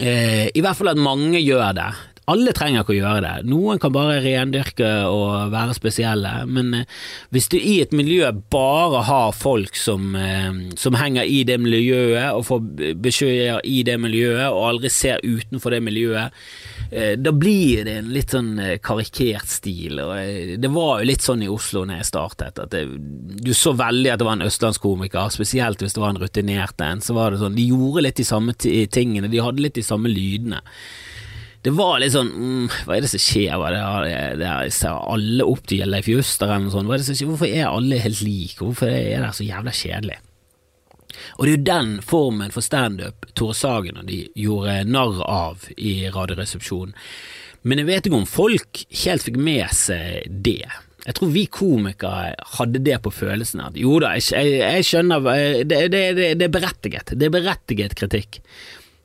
Eh, 0.00 0.46
I 0.54 0.62
hvert 0.62 0.78
fall 0.78 0.92
at 0.92 1.00
mange 1.00 1.40
gjør 1.40 1.72
det. 1.78 1.90
Alle 2.30 2.52
trenger 2.54 2.84
ikke 2.84 2.94
å 2.94 2.98
gjøre 2.98 3.22
det. 3.24 3.34
Noen 3.50 3.80
kan 3.82 3.92
bare 3.94 4.20
rendyrke 4.22 4.88
og 5.10 5.50
være 5.52 5.74
spesielle, 5.76 6.32
men 6.50 6.74
eh, 6.82 6.98
hvis 7.34 7.48
du 7.50 7.56
i 7.58 7.80
et 7.82 7.94
miljø 7.96 8.28
bare 8.52 9.02
har 9.08 9.34
folk 9.36 9.78
som, 9.78 10.14
eh, 10.18 10.50
som 10.78 10.98
henger 11.00 11.26
i 11.26 11.42
det 11.48 11.58
miljøet 11.62 12.30
og 12.36 12.46
får 12.46 12.94
beskjeder 13.02 13.64
i 13.66 13.80
det 13.86 13.96
miljøet 14.02 14.46
og 14.50 14.66
aldri 14.68 14.92
ser 14.94 15.24
utenfor 15.24 15.74
det 15.74 15.82
miljøet, 15.86 16.38
eh, 16.90 17.16
da 17.18 17.34
blir 17.34 17.84
det 17.88 17.98
en 17.98 18.12
litt 18.14 18.36
sånn 18.36 18.54
karikert 18.84 19.50
stil. 19.50 19.98
Det 20.60 20.70
var 20.70 21.00
jo 21.00 21.10
litt 21.10 21.26
sånn 21.26 21.44
i 21.46 21.50
Oslo 21.50 21.84
når 21.88 22.02
jeg 22.02 22.10
startet, 22.12 22.62
at 22.62 22.74
det, 22.74 22.86
du 23.40 23.52
så 23.56 23.74
veldig 23.78 24.14
at 24.14 24.22
det 24.22 24.28
var 24.28 24.38
en 24.38 24.46
østlandskomiker, 24.46 25.34
spesielt 25.34 25.82
hvis 25.82 25.96
det 25.96 26.04
var 26.04 26.14
en 26.14 26.22
rutinert 26.22 26.86
en. 26.86 27.02
Så 27.02 27.16
var 27.16 27.32
det 27.32 27.42
sånn, 27.42 27.58
de 27.58 27.70
gjorde 27.72 28.06
litt 28.06 28.20
de 28.20 28.28
samme 28.28 28.54
tingene, 28.54 29.30
de 29.30 29.42
hadde 29.42 29.64
litt 29.64 29.78
de 29.80 29.86
samme 29.86 30.10
lydene 30.12 30.60
det 31.62 31.72
var 31.76 31.98
litt 32.00 32.14
sånn 32.14 32.30
mm, 32.32 32.68
Hva 32.86 32.96
er 32.96 33.04
det 33.04 33.10
som 33.12 33.20
skjer? 33.20 33.52
Hva 33.60 33.70
det, 33.74 34.16
det 34.40 34.48
er, 34.48 34.72
ser 34.72 34.96
alle 34.96 35.44
opp 35.44 35.66
til 35.68 35.84
Leif 35.88 36.08
Juster 36.08 36.48
eller 36.48 36.66
noe 36.66 36.74
sånt. 36.74 36.88
Hva 36.88 36.96
er 36.96 37.02
det 37.02 37.08
som 37.10 37.18
skjer? 37.18 37.30
Hvorfor 37.34 37.52
er 37.52 37.68
alle 37.68 38.00
helt 38.00 38.22
like? 38.24 38.58
Hvorfor 38.62 38.88
er 38.88 39.26
det 39.26 39.32
så 39.36 39.46
jævla 39.46 39.74
kjedelig? 39.76 40.18
Og 41.36 41.44
det 41.44 41.50
er 41.50 41.56
jo 41.56 41.66
den 41.68 41.92
formen 42.06 42.54
for 42.54 42.64
standup 42.64 43.26
Tore 43.36 43.56
Sagen 43.58 44.00
og 44.00 44.08
de 44.08 44.22
gjorde 44.38 44.78
narr 44.88 45.20
av 45.26 45.66
i 45.76 45.94
Radioresepsjonen. 46.12 46.94
Men 47.66 47.82
jeg 47.82 47.90
vet 47.90 48.06
ikke 48.08 48.22
om 48.22 48.30
folk 48.30 48.84
helt 49.02 49.26
fikk 49.26 49.36
med 49.36 49.68
seg 49.76 50.30
det. 50.46 50.64
Jeg 51.04 51.16
tror 51.16 51.32
vi 51.32 51.46
komikere 51.52 52.34
hadde 52.56 52.80
det 52.84 52.98
på 53.04 53.12
følelsen 53.12 53.62
at 53.64 53.76
jo 53.80 53.98
da, 54.00 54.14
jeg, 54.16 54.60
jeg, 54.60 54.86
skjønner 54.88 55.24
det, 55.24 55.88
det, 55.92 56.04
det, 56.16 56.30
det, 56.40 56.48
er 56.48 56.52
berettiget. 56.52 57.12
Det 57.16 57.28
er 57.28 57.34
berettiget 57.34 57.96
kritikk 58.00 58.40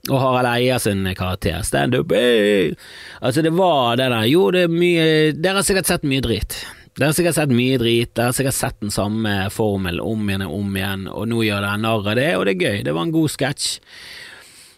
og 0.10 0.18
Harald 0.22 0.50
Eia 0.52 0.80
sin 0.80 1.06
karakter. 1.18 1.62
Standup 1.66 2.12
hey! 2.14 2.74
Altså, 3.20 3.42
det 3.42 3.54
var 3.56 3.98
det 3.98 4.10
der 4.14 4.26
Jo, 4.30 4.50
det 4.54 4.66
er 4.68 4.74
mye 4.74 5.06
Dere 5.34 5.60
har 5.60 5.68
sikkert 5.68 5.90
sett 5.90 6.06
mye 6.08 6.24
drit. 6.26 6.58
Dere 6.96 7.10
har 7.10 7.18
sikkert 7.18 7.38
sett 7.40 7.52
mye 7.52 7.80
drit, 7.82 8.14
dere 8.16 8.30
har 8.30 8.36
sikkert 8.38 8.56
sett 8.56 8.78
den 8.80 8.94
samme 8.94 9.34
formel 9.52 10.00
om 10.00 10.30
igjen 10.30 10.46
og 10.46 10.54
om 10.60 10.78
igjen, 10.78 11.10
og 11.12 11.26
nå 11.28 11.42
gjør 11.44 11.66
dere 11.66 11.82
narr 11.84 12.06
av 12.14 12.16
det, 12.16 12.30
og 12.38 12.46
det 12.48 12.54
er 12.54 12.62
gøy. 12.62 12.78
Det 12.88 12.94
var 12.96 13.08
en 13.08 13.16
god 13.16 13.34
sketsj. 13.34 13.66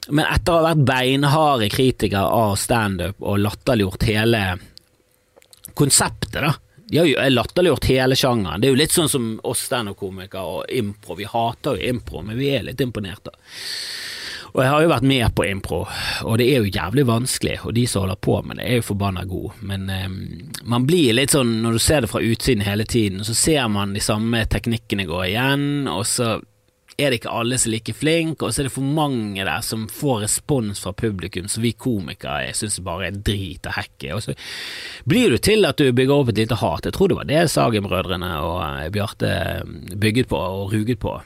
Men 0.08 0.24
etter 0.32 0.54
å 0.54 0.62
ha 0.62 0.70
vært 0.72 0.88
beinharde 0.88 1.68
kritiker 1.70 2.26
av 2.26 2.56
standup 2.58 3.22
og 3.22 3.44
latterliggjort 3.44 4.08
hele 4.08 4.42
konseptet, 5.78 6.40
da 6.42 6.56
de 6.88 6.98
har 6.98 7.06
jo 7.06 7.30
latterliggjort 7.30 7.86
hele 7.86 8.16
sjangeren. 8.16 8.62
Det 8.62 8.70
er 8.70 8.72
jo 8.72 8.80
litt 8.80 8.94
sånn 8.96 9.10
som 9.12 9.26
oss 9.44 9.66
standup-komikere 9.68 10.54
og 10.56 10.70
impro. 10.72 11.18
Vi 11.20 11.28
hater 11.28 11.76
jo 11.76 11.90
impro, 11.92 12.22
men 12.24 12.40
vi 12.40 12.54
er 12.56 12.64
litt 12.64 12.82
imponert. 12.82 13.28
da. 13.28 13.34
Og 14.58 14.64
jeg 14.64 14.72
har 14.74 14.82
jo 14.82 14.90
vært 14.90 15.06
med 15.06 15.34
på 15.38 15.44
impro, 15.46 15.84
og 16.26 16.40
det 16.42 16.48
er 16.50 16.64
jo 16.64 16.72
jævlig 16.74 17.04
vanskelig, 17.06 17.60
og 17.62 17.76
de 17.78 17.84
som 17.86 18.02
holder 18.02 18.18
på 18.26 18.40
med 18.42 18.58
det, 18.58 18.66
er 18.66 18.80
jo 18.80 18.88
forbanna 18.88 19.22
gode, 19.30 19.54
men 19.62 19.86
um, 19.86 20.16
man 20.74 20.88
blir 20.90 21.14
litt 21.14 21.36
sånn, 21.36 21.60
når 21.62 21.78
du 21.78 21.84
ser 21.86 22.02
det 22.02 22.10
fra 22.10 22.24
utsiden 22.26 22.66
hele 22.66 22.88
tiden, 22.90 23.22
så 23.22 23.38
ser 23.38 23.68
man 23.70 23.94
de 23.94 24.02
samme 24.02 24.42
teknikkene 24.50 25.06
gå 25.06 25.22
igjen, 25.28 25.86
og 25.94 26.02
så 26.10 26.40
er 26.98 27.14
det 27.14 27.20
ikke 27.20 27.36
alle 27.38 27.62
som 27.62 27.70
er 27.70 27.76
like 27.76 27.94
flinke, 27.94 28.48
og 28.48 28.50
så 28.50 28.64
er 28.64 28.72
det 28.72 28.74
for 28.74 28.98
mange 28.98 29.46
der 29.46 29.62
som 29.62 29.86
får 29.94 30.24
respons 30.26 30.82
fra 30.82 30.96
publikum 30.98 31.46
som 31.54 31.62
vi 31.62 31.76
komikere 31.78 32.50
syns 32.58 32.80
bare 32.82 33.12
er 33.12 33.22
drit 33.30 33.70
og 33.70 33.78
hekke, 33.78 34.16
og 34.18 34.26
så 34.26 34.34
blir 35.06 35.30
du 35.30 35.38
til 35.38 35.70
at 35.70 35.78
du 35.78 35.92
bygger 35.94 36.18
opp 36.18 36.34
et 36.34 36.42
lite 36.42 36.58
hat. 36.58 36.90
Jeg 36.90 36.98
tror 36.98 37.14
det 37.14 37.22
var 37.22 37.30
det 37.30 37.46
Sagen-brødrene 37.54 38.34
og 38.42 38.62
eh, 38.66 38.90
Bjarte 38.90 39.34
bygget 39.94 40.34
på 40.34 40.42
og 40.42 40.74
ruget 40.74 40.98
på, 41.04 41.20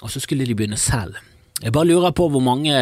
og 0.00 0.08
så 0.08 0.24
skulle 0.24 0.48
de 0.48 0.56
begynne 0.56 0.80
selv. 0.80 1.20
Jeg 1.62 1.74
bare 1.74 1.88
lurer 1.90 2.14
på 2.14 2.28
hvor 2.30 2.44
mange 2.44 2.74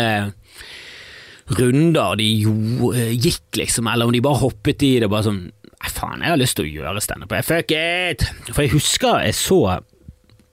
runder 1.59 2.17
de 2.19 2.27
jo, 2.43 2.91
eh, 2.93 3.15
gikk, 3.15 3.57
liksom, 3.57 3.87
eller 3.87 4.09
om 4.09 4.13
de 4.13 4.25
bare 4.25 4.43
hoppet 4.43 4.83
i 4.83 4.97
det 5.03 5.11
bare 5.13 5.29
sånn 5.31 5.47
Nei, 5.77 5.91
faen, 5.93 6.23
jeg 6.25 6.33
har 6.33 6.39
lyst 6.41 6.57
til 6.57 6.65
å 6.65 6.71
gjøre 6.73 7.01
standup. 7.05 7.35
Fuck 7.45 7.73
it! 7.77 8.23
For 8.49 8.65
jeg 8.65 8.73
husker 8.73 9.27
jeg 9.27 9.35
så 9.37 9.59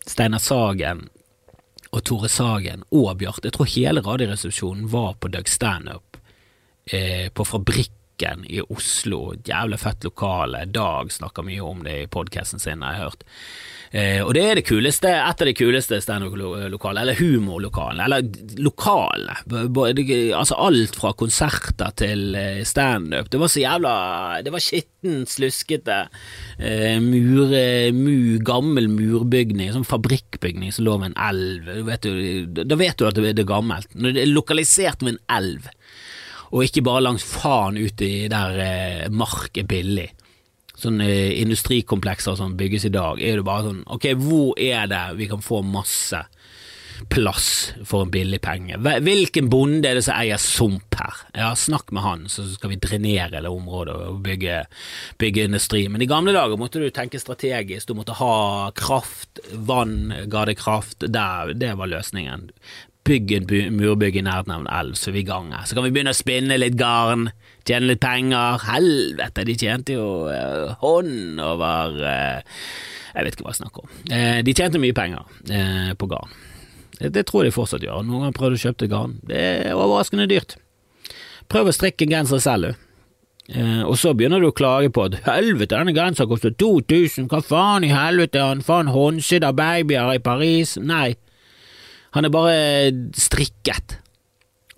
Steinar 0.04 0.44
Sagen 0.44 1.06
og 1.96 2.04
Tore 2.04 2.30
Sagen 2.30 2.84
og 2.92 3.08
Bjarte. 3.22 3.48
Jeg 3.48 3.56
tror 3.56 3.70
hele 3.72 4.04
Radioresepsjonen 4.04 4.90
var 4.92 5.16
på 5.24 5.32
Doug 5.32 5.48
Standup 5.48 6.20
eh, 6.92 7.30
på 7.32 7.46
Fabrikken 7.48 8.44
i 8.52 8.60
Oslo. 8.68 9.32
Jævlig 9.48 9.80
fett 9.80 10.04
lokale. 10.04 10.66
Dag 10.76 11.12
snakker 11.16 11.48
mye 11.48 11.64
om 11.64 11.88
det 11.88 11.96
i 12.02 12.12
podkasten 12.12 12.62
sin, 12.62 12.84
har 12.84 12.98
jeg 12.98 13.06
hørt. 13.08 13.26
Eh, 13.94 14.24
og 14.26 14.32
det 14.34 14.42
er 14.42 14.58
det 14.58 14.64
kuleste, 14.66 15.06
et 15.06 15.42
av 15.44 15.46
de 15.46 15.54
kuleste 15.54 16.00
standup-lokalene, 16.02 17.04
eller 17.04 17.20
humorlokalene, 17.20 18.08
eller 18.08 18.64
lokalene. 18.66 19.36
Altså 20.34 20.58
alt 20.58 20.98
fra 20.98 21.12
konserter 21.18 21.94
til 22.02 22.34
eh, 22.40 22.64
standup. 22.66 23.30
Det 23.30 23.42
var 23.42 23.52
så 23.54 23.62
jævla 23.62 23.92
Det 24.46 24.54
var 24.56 24.64
skittent, 24.66 25.30
sluskete, 25.30 26.00
eh, 26.58 26.98
mur, 27.06 27.54
mu, 27.94 28.40
gammel 28.42 28.90
murbygning, 28.90 29.70
sånn 29.76 29.86
fabrikkbygning 29.86 30.74
som 30.74 30.90
lå 30.90 30.98
ved 30.98 31.12
en 31.12 31.22
elv. 31.30 31.70
Vet 31.92 32.10
du, 32.10 32.66
da 32.66 32.80
vet 32.80 32.98
du 32.98 33.06
at 33.06 33.22
det 33.22 33.36
er 33.38 33.52
gammelt. 33.54 33.94
Når 33.94 34.18
det 34.18 34.26
er 34.26 34.34
lokalisert 34.34 35.06
ved 35.06 35.20
en 35.20 35.24
elv, 35.38 35.70
og 36.50 36.66
ikke 36.66 36.86
bare 36.86 37.06
langs 37.06 37.26
faen 37.26 37.78
ute 37.78 38.10
i 38.10 38.28
der 38.30 38.58
eh, 38.66 39.08
mark 39.14 39.54
er 39.62 39.70
billig 39.70 40.10
sånne 40.84 41.10
industrikomplekser 41.42 42.38
som 42.40 42.58
bygges 42.60 42.88
i 42.90 42.94
dag, 42.94 43.22
er 43.22 43.40
det 43.40 43.48
bare 43.48 43.68
sånn 43.70 43.84
Ok, 43.94 44.10
hvor 44.20 44.54
er 44.60 44.88
det 44.92 45.04
vi 45.20 45.30
kan 45.32 45.44
få 45.44 45.62
masse 45.66 46.24
plass 47.10 47.74
for 47.86 48.06
en 48.06 48.12
billig 48.12 48.40
penge? 48.44 48.78
Hvilken 48.78 49.50
bonde 49.52 49.90
er 49.90 49.98
det 49.98 50.06
som 50.06 50.18
eier 50.18 50.42
sump 50.42 50.96
her? 51.00 51.24
Ja, 51.36 51.52
snakk 51.58 51.92
med 51.92 52.06
han, 52.06 52.26
så 52.32 52.46
skal 52.52 52.74
vi 52.74 52.80
drenere 52.82 53.42
det 53.44 53.52
området 53.52 53.96
og 54.08 54.22
bygge, 54.26 54.64
bygge 55.22 55.48
industri. 55.50 55.86
Men 55.92 56.04
i 56.04 56.10
gamle 56.10 56.36
dager 56.36 56.60
måtte 56.60 56.82
du 56.82 56.90
tenke 56.94 57.22
strategisk, 57.22 57.90
du 57.90 57.98
måtte 57.98 58.18
ha 58.20 58.72
kraft, 58.78 59.44
vann 59.54 60.14
ga 60.32 60.48
det 60.50 60.60
kraft, 60.62 61.04
der, 61.08 61.54
det 61.58 61.74
var 61.80 61.92
løsningen. 61.92 62.50
Bygg 63.04 63.34
en 63.36 63.50
murbygg 63.76 64.22
i 64.22 64.24
nærheten 64.24 64.54
av 64.56 64.64
en 64.64 64.72
elv, 64.72 64.96
så 64.96 65.12
er 65.12 65.18
vi 65.18 65.26
i 65.26 65.28
gang 65.28 65.52
her. 65.52 65.66
Så 65.68 65.76
kan 65.76 65.84
vi 65.88 65.92
begynne 65.92 66.16
å 66.16 66.22
spinne 66.24 66.60
litt 66.62 66.80
garn 66.80 67.32
tjene 67.68 67.92
litt 67.92 68.02
penger. 68.04 68.62
Helvete, 68.68 69.46
de 69.48 69.58
tjente 69.60 69.98
jo 69.98 70.08
eh, 70.32 70.74
hånd 70.84 71.42
over 71.44 72.00
eh, 72.00 72.64
Jeg 73.14 73.28
vet 73.28 73.38
ikke 73.38 73.48
hva 73.48 73.54
jeg 73.54 73.62
snakker 73.62 73.86
om. 73.86 73.94
Eh, 74.10 74.40
de 74.46 74.56
tjente 74.58 74.82
mye 74.82 74.96
penger 74.98 75.94
på 76.00 76.10
garn. 76.12 76.40
Det, 77.04 77.26
tror 77.28 77.44
jeg 77.44 77.52
de 77.52 77.56
fortsatt 77.56 77.84
gjør. 77.84 78.06
Noen 78.06 78.30
har 78.30 78.36
prøvd 78.38 78.58
å 78.58 78.64
kjøpe 78.68 78.90
garn. 78.92 79.18
Det 79.28 79.44
er 79.44 79.76
overraskende 79.76 80.30
dyrt. 80.30 80.58
Prøv 81.52 81.70
å 81.70 81.76
strikke 81.76 82.06
en 82.06 82.14
genser 82.14 82.42
selv, 82.42 82.74
du. 82.74 83.60
og 83.84 83.98
så 84.00 84.14
begynner 84.16 84.40
du 84.40 84.48
å 84.48 84.56
klage 84.56 84.88
på 84.94 85.04
at 85.10 85.18
helvete, 85.26 85.76
denne 85.76 85.92
genseren 85.94 86.30
koster 86.32 86.54
2000, 86.56 87.28
hva 87.28 87.42
faen 87.44 87.84
i 87.84 87.92
helvete, 87.92 88.40
han 88.40 88.64
faen 88.64 88.94
håndsydd 88.94 89.44
av 89.44 89.58
babyer 89.60 90.14
i 90.16 90.24
Paris? 90.24 90.78
Nei, 90.80 91.18
han 92.16 92.26
er 92.26 92.34
bare 92.34 92.56
strikket, 93.20 93.98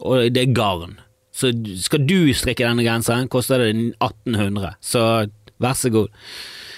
og 0.02 0.34
det 0.34 0.48
er 0.48 0.58
garn. 0.58 0.98
Så 1.36 1.52
skal 1.84 2.06
du 2.08 2.32
strikke 2.38 2.63
denne 2.63 2.86
genseren, 2.86 3.28
koster 3.32 3.60
det 3.60 3.74
1800, 3.76 4.78
så 4.80 5.02
vær 5.60 5.76
så 5.76 5.91
god. 5.91 6.21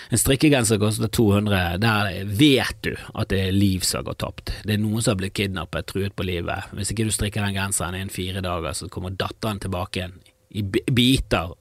En 0.10 0.22
strikkegenser 0.22 0.80
koster 0.80 1.12
200, 1.12 1.78
der 1.84 2.24
vet 2.40 2.78
du 2.86 2.94
at 2.96 3.30
det 3.34 3.42
er 3.44 3.56
liv 3.56 3.84
som 3.84 4.00
har 4.00 4.08
gått 4.08 4.22
tapt. 4.24 4.54
Det 4.64 4.78
er 4.78 4.82
noen 4.82 5.04
som 5.04 5.14
har 5.14 5.20
blitt 5.20 5.36
kidnappet, 5.38 5.90
truet 5.92 6.16
på 6.16 6.26
livet. 6.26 6.72
Hvis 6.78 6.94
ikke 6.94 7.10
du 7.10 7.12
strikker 7.14 7.44
den 7.44 7.58
genseren 7.58 7.98
innen 7.98 8.14
fire 8.14 8.42
dager, 8.46 8.74
så 8.78 8.88
kommer 8.92 9.14
datteren 9.14 9.60
tilbake 9.62 10.00
igjen 10.00 10.16
i 10.58 10.64
biter. 10.64 11.54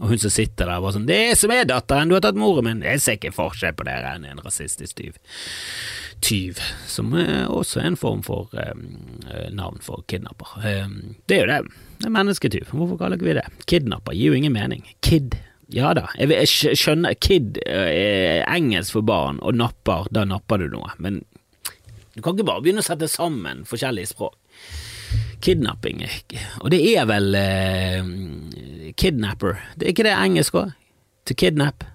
Og 0.00 0.14
hun 0.14 0.20
som 0.20 0.32
sitter 0.32 0.66
der, 0.66 0.80
var 0.80 0.94
sånn 0.96 1.06
'Det 1.06 1.36
som 1.36 1.50
er 1.52 1.68
datteren, 1.68 2.08
du 2.08 2.16
har 2.16 2.24
tatt 2.24 2.38
moren 2.40 2.64
min.' 2.64 2.82
Jeg 2.82 3.00
ser 3.00 3.18
ikke 3.18 3.36
forskjell 3.36 3.76
på 3.76 3.84
dere 3.84 4.16
enn 4.16 4.24
en 4.24 4.40
rasistisk 4.40 4.96
tyv 4.96 5.16
tyv, 6.20 6.58
som 6.86 7.12
er 7.16 7.48
også 7.48 7.80
er 7.80 7.90
en 7.90 7.98
form 7.98 8.22
for 8.22 8.50
um, 8.52 8.82
navn 9.56 9.80
for 9.84 10.04
kidnapper. 10.10 10.52
Um, 10.60 11.16
det 11.28 11.38
er 11.38 11.40
jo 11.40 11.50
det. 11.50 11.60
Det 12.00 12.08
er 12.08 12.16
mennesketyv. 12.16 12.72
Hvorfor 12.72 12.98
kaller 13.00 13.16
ikke 13.16 13.30
vi 13.30 13.38
det? 13.38 13.46
Kidnapper 13.70 14.16
gir 14.16 14.32
jo 14.32 14.40
ingen 14.40 14.52
mening. 14.52 14.84
Kid. 15.04 15.38
Ja 15.70 15.92
da, 15.94 16.08
jeg, 16.18 16.32
jeg 16.34 16.76
skjønner 16.78 17.14
Kid 17.22 17.60
er 17.62 18.42
engelsk 18.50 18.96
for 18.96 19.06
barn, 19.06 19.38
og 19.46 19.54
napper, 19.54 20.08
da 20.10 20.24
napper 20.26 20.64
du 20.64 20.72
noe. 20.72 20.90
Men 20.98 21.22
du 22.16 22.22
kan 22.24 22.34
ikke 22.34 22.48
bare 22.48 22.64
begynne 22.64 22.82
å 22.82 22.88
sette 22.88 23.08
sammen 23.10 23.62
forskjellige 23.68 24.10
språk. 24.10 24.34
Kidnapping, 25.40 26.02
og 26.60 26.70
det 26.72 26.80
er 26.92 27.06
vel 27.08 27.34
eh, 27.38 28.02
kidnapper, 29.00 29.60
det 29.76 29.86
er 29.86 29.94
ikke 29.94 30.04
det 30.04 30.16
engelsk 30.16 30.58
òg? 30.60 30.74
To 31.28 31.36
kidnap. 31.38 31.86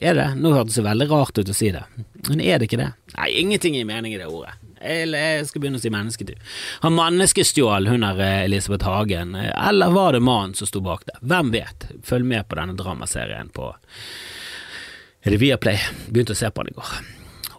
Er 0.00 0.16
det? 0.16 0.26
Nå 0.40 0.54
hørtes 0.54 0.78
det 0.78 0.86
veldig 0.86 1.06
rart 1.10 1.38
ut 1.38 1.52
å 1.52 1.54
si 1.54 1.68
det, 1.74 1.84
men 2.28 2.40
er 2.40 2.58
det 2.58 2.70
ikke 2.70 2.80
det? 2.80 2.90
Nei, 3.14 3.28
ingenting 3.42 3.76
i 3.76 3.84
mening 3.86 4.14
i 4.16 4.18
det 4.20 4.26
ordet. 4.30 4.56
Jeg 4.80 5.44
skal 5.44 5.60
begynne 5.60 5.76
å 5.76 5.82
si 5.82 5.92
mennesketyv. 5.92 6.54
Han 6.86 6.96
menneskestjål 6.96 7.90
hun 7.90 8.06
er 8.08 8.22
eh, 8.24 8.44
Elisabeth 8.46 8.88
Hagen, 8.88 9.34
eller 9.36 9.92
var 9.92 10.16
det 10.16 10.22
mannen 10.24 10.56
som 10.56 10.70
sto 10.70 10.80
bak 10.84 11.04
det? 11.10 11.18
Hvem 11.20 11.52
vet? 11.52 11.90
Følg 12.06 12.26
med 12.30 12.48
på 12.48 12.56
denne 12.56 12.78
dramaserien 12.78 13.52
på 13.52 13.74
Er 15.20 15.34
det 15.34 15.42
Viaplay? 15.42 15.78
Begynte 16.08 16.32
å 16.32 16.40
se 16.40 16.48
på 16.48 16.64
den 16.64 16.72
i 16.72 16.78
går. 16.80 16.94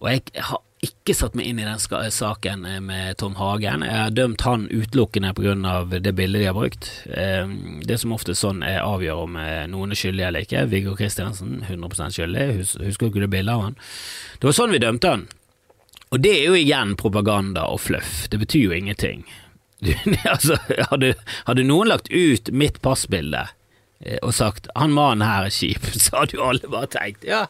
Og 0.02 0.10
jeg 0.10 0.44
har 0.50 0.64
ikke 0.82 1.14
satt 1.14 1.36
meg 1.38 1.46
inn 1.46 1.60
i 1.62 1.66
den 1.66 2.12
saken 2.12 2.64
eh, 2.66 2.80
med 2.82 3.18
Tom 3.22 3.36
Hagen. 3.38 3.84
Jeg 3.86 3.98
har 4.02 4.14
dømt 4.18 4.42
han 4.42 4.64
utelukkende 4.72 5.34
pga. 5.38 5.54
det 6.00 6.14
bildet 6.18 6.42
de 6.42 6.48
har 6.48 6.58
brukt. 6.58 6.90
Eh, 7.06 7.46
det 7.86 8.00
som 8.02 8.16
ofte 8.16 8.34
sånn 8.36 8.64
er 8.66 8.82
avgjør 8.82 9.22
om 9.28 9.38
eh, 9.38 9.68
noen 9.70 9.94
er 9.94 10.00
skyldig 10.00 10.26
eller 10.26 10.48
ikke. 10.48 10.66
Viggo 10.72 10.96
Kristiansen, 10.98 11.62
100 11.68 12.10
skyldig. 12.18 12.48
Husker 12.82 13.06
du 13.06 13.12
ikke 13.12 13.26
det 13.28 13.30
bildet 13.30 13.54
av 13.54 13.68
han? 13.68 13.78
Det 14.40 14.50
var 14.50 14.58
sånn 14.58 14.74
vi 14.74 14.82
dømte 14.82 15.14
han. 15.14 15.28
Og 16.12 16.20
det 16.26 16.34
er 16.40 16.50
jo 16.50 16.58
igjen 16.58 16.98
propaganda 16.98 17.70
og 17.70 17.84
fluff. 17.86 18.26
Det 18.34 18.42
betyr 18.42 18.66
jo 18.72 18.76
ingenting. 18.76 19.24
altså, 20.34 20.58
hadde, 20.90 21.14
hadde, 21.46 21.70
noen 21.70 21.94
lagt 21.94 22.10
ut 22.10 22.50
mitt 22.54 22.82
passbilde 22.82 23.48
og 24.26 24.34
sagt 24.34 24.66
'han 24.74 24.94
mannen 24.98 25.22
her 25.22 25.46
er 25.46 25.54
kjip', 25.54 25.86
så 26.04 26.24
hadde 26.24 26.38
jo 26.38 26.46
alle 26.50 26.70
bare 26.74 26.90
tenkt 26.90 27.26
ja, 27.26 27.46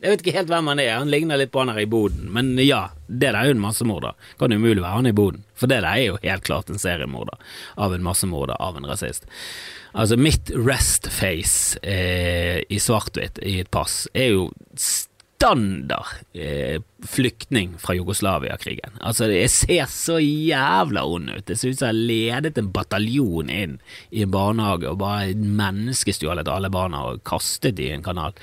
jeg 0.00 0.14
vet 0.14 0.22
ikke 0.24 0.36
helt 0.38 0.48
hvem 0.52 0.70
han 0.72 0.80
er, 0.80 0.94
han 0.96 1.10
ligner 1.12 1.40
litt 1.40 1.52
på 1.52 1.60
han 1.60 1.72
her 1.74 1.82
i 1.82 1.90
boden, 1.90 2.30
men 2.32 2.54
ja, 2.64 2.86
det 3.06 3.26
der 3.26 3.36
er 3.36 3.50
jo 3.50 3.56
en 3.58 3.64
massemorder. 3.64 4.16
Kan 4.40 4.54
umulig 4.54 4.80
være 4.80 4.96
han 4.96 5.10
i 5.10 5.16
boden, 5.16 5.44
for 5.58 5.68
det 5.68 5.82
der 5.82 5.90
er 5.90 6.06
jo 6.06 6.22
helt 6.22 6.46
klart 6.46 6.72
en 6.72 6.80
seriemorder 6.80 7.36
av 7.76 7.94
en 7.94 8.06
massemorder 8.06 8.56
av 8.56 8.80
en 8.80 8.88
rasist. 8.88 9.28
Altså, 9.92 10.16
mitt 10.16 10.52
rest 10.54 11.10
face 11.12 11.80
eh, 11.82 12.62
i 12.70 12.78
svart-hvitt 12.80 13.42
i 13.44 13.58
et 13.60 13.70
pass 13.74 14.04
er 14.14 14.30
jo 14.36 14.44
standard 15.40 16.06
eh, 16.32 16.78
flyktning 17.08 17.74
fra 17.82 17.96
Jugoslavia-krigen. 17.98 19.00
Altså, 19.00 19.28
jeg 19.32 19.50
ser 19.52 19.90
så 19.90 20.16
jævla 20.20 21.04
ond 21.08 21.32
ut. 21.32 21.44
Det 21.48 21.58
ser 21.58 21.74
ut 21.74 21.80
som 21.80 21.90
jeg 21.90 21.92
har 22.30 22.40
ledet 22.40 22.60
en 22.60 22.70
bataljon 22.72 23.50
inn 23.50 23.76
i 24.14 24.24
en 24.24 24.32
barnehage 24.32 24.88
og 24.88 25.00
bare 25.02 25.34
menneskestjålet 25.34 26.48
alle 26.48 26.70
barna 26.72 27.02
og 27.10 27.24
kastet 27.26 27.76
de 27.80 27.88
i 27.90 27.94
en 27.96 28.06
kanal. 28.06 28.36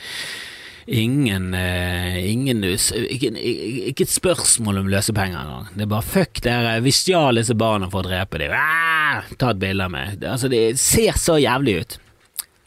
Ingen, 0.87 1.49
uh, 1.51 2.17
ingen 2.23 2.63
ikke, 2.63 3.33
ikke, 3.35 4.05
et 4.05 4.11
spørsmål 4.11 4.79
om 4.85 4.91
løsepenger 4.91 5.41
engang. 5.41 5.65
Det 5.73 5.83
er 5.83 5.89
bare 5.91 6.07
fuck 6.07 6.39
dere, 6.45 6.77
vi 6.85 6.93
stjal 6.95 7.41
disse 7.41 7.57
barna 7.59 7.89
for 7.91 8.05
å 8.05 8.07
drepe 8.07 8.39
dem. 8.39 8.53
Ah, 8.55 9.27
ta 9.35 9.51
et 9.51 9.59
bilde 9.59 9.83
av 9.83 9.91
meg. 9.91 10.21
Altså, 10.23 10.47
det 10.51 10.77
ser 10.79 11.19
så 11.19 11.35
jævlig 11.43 11.81
ut. 11.81 11.97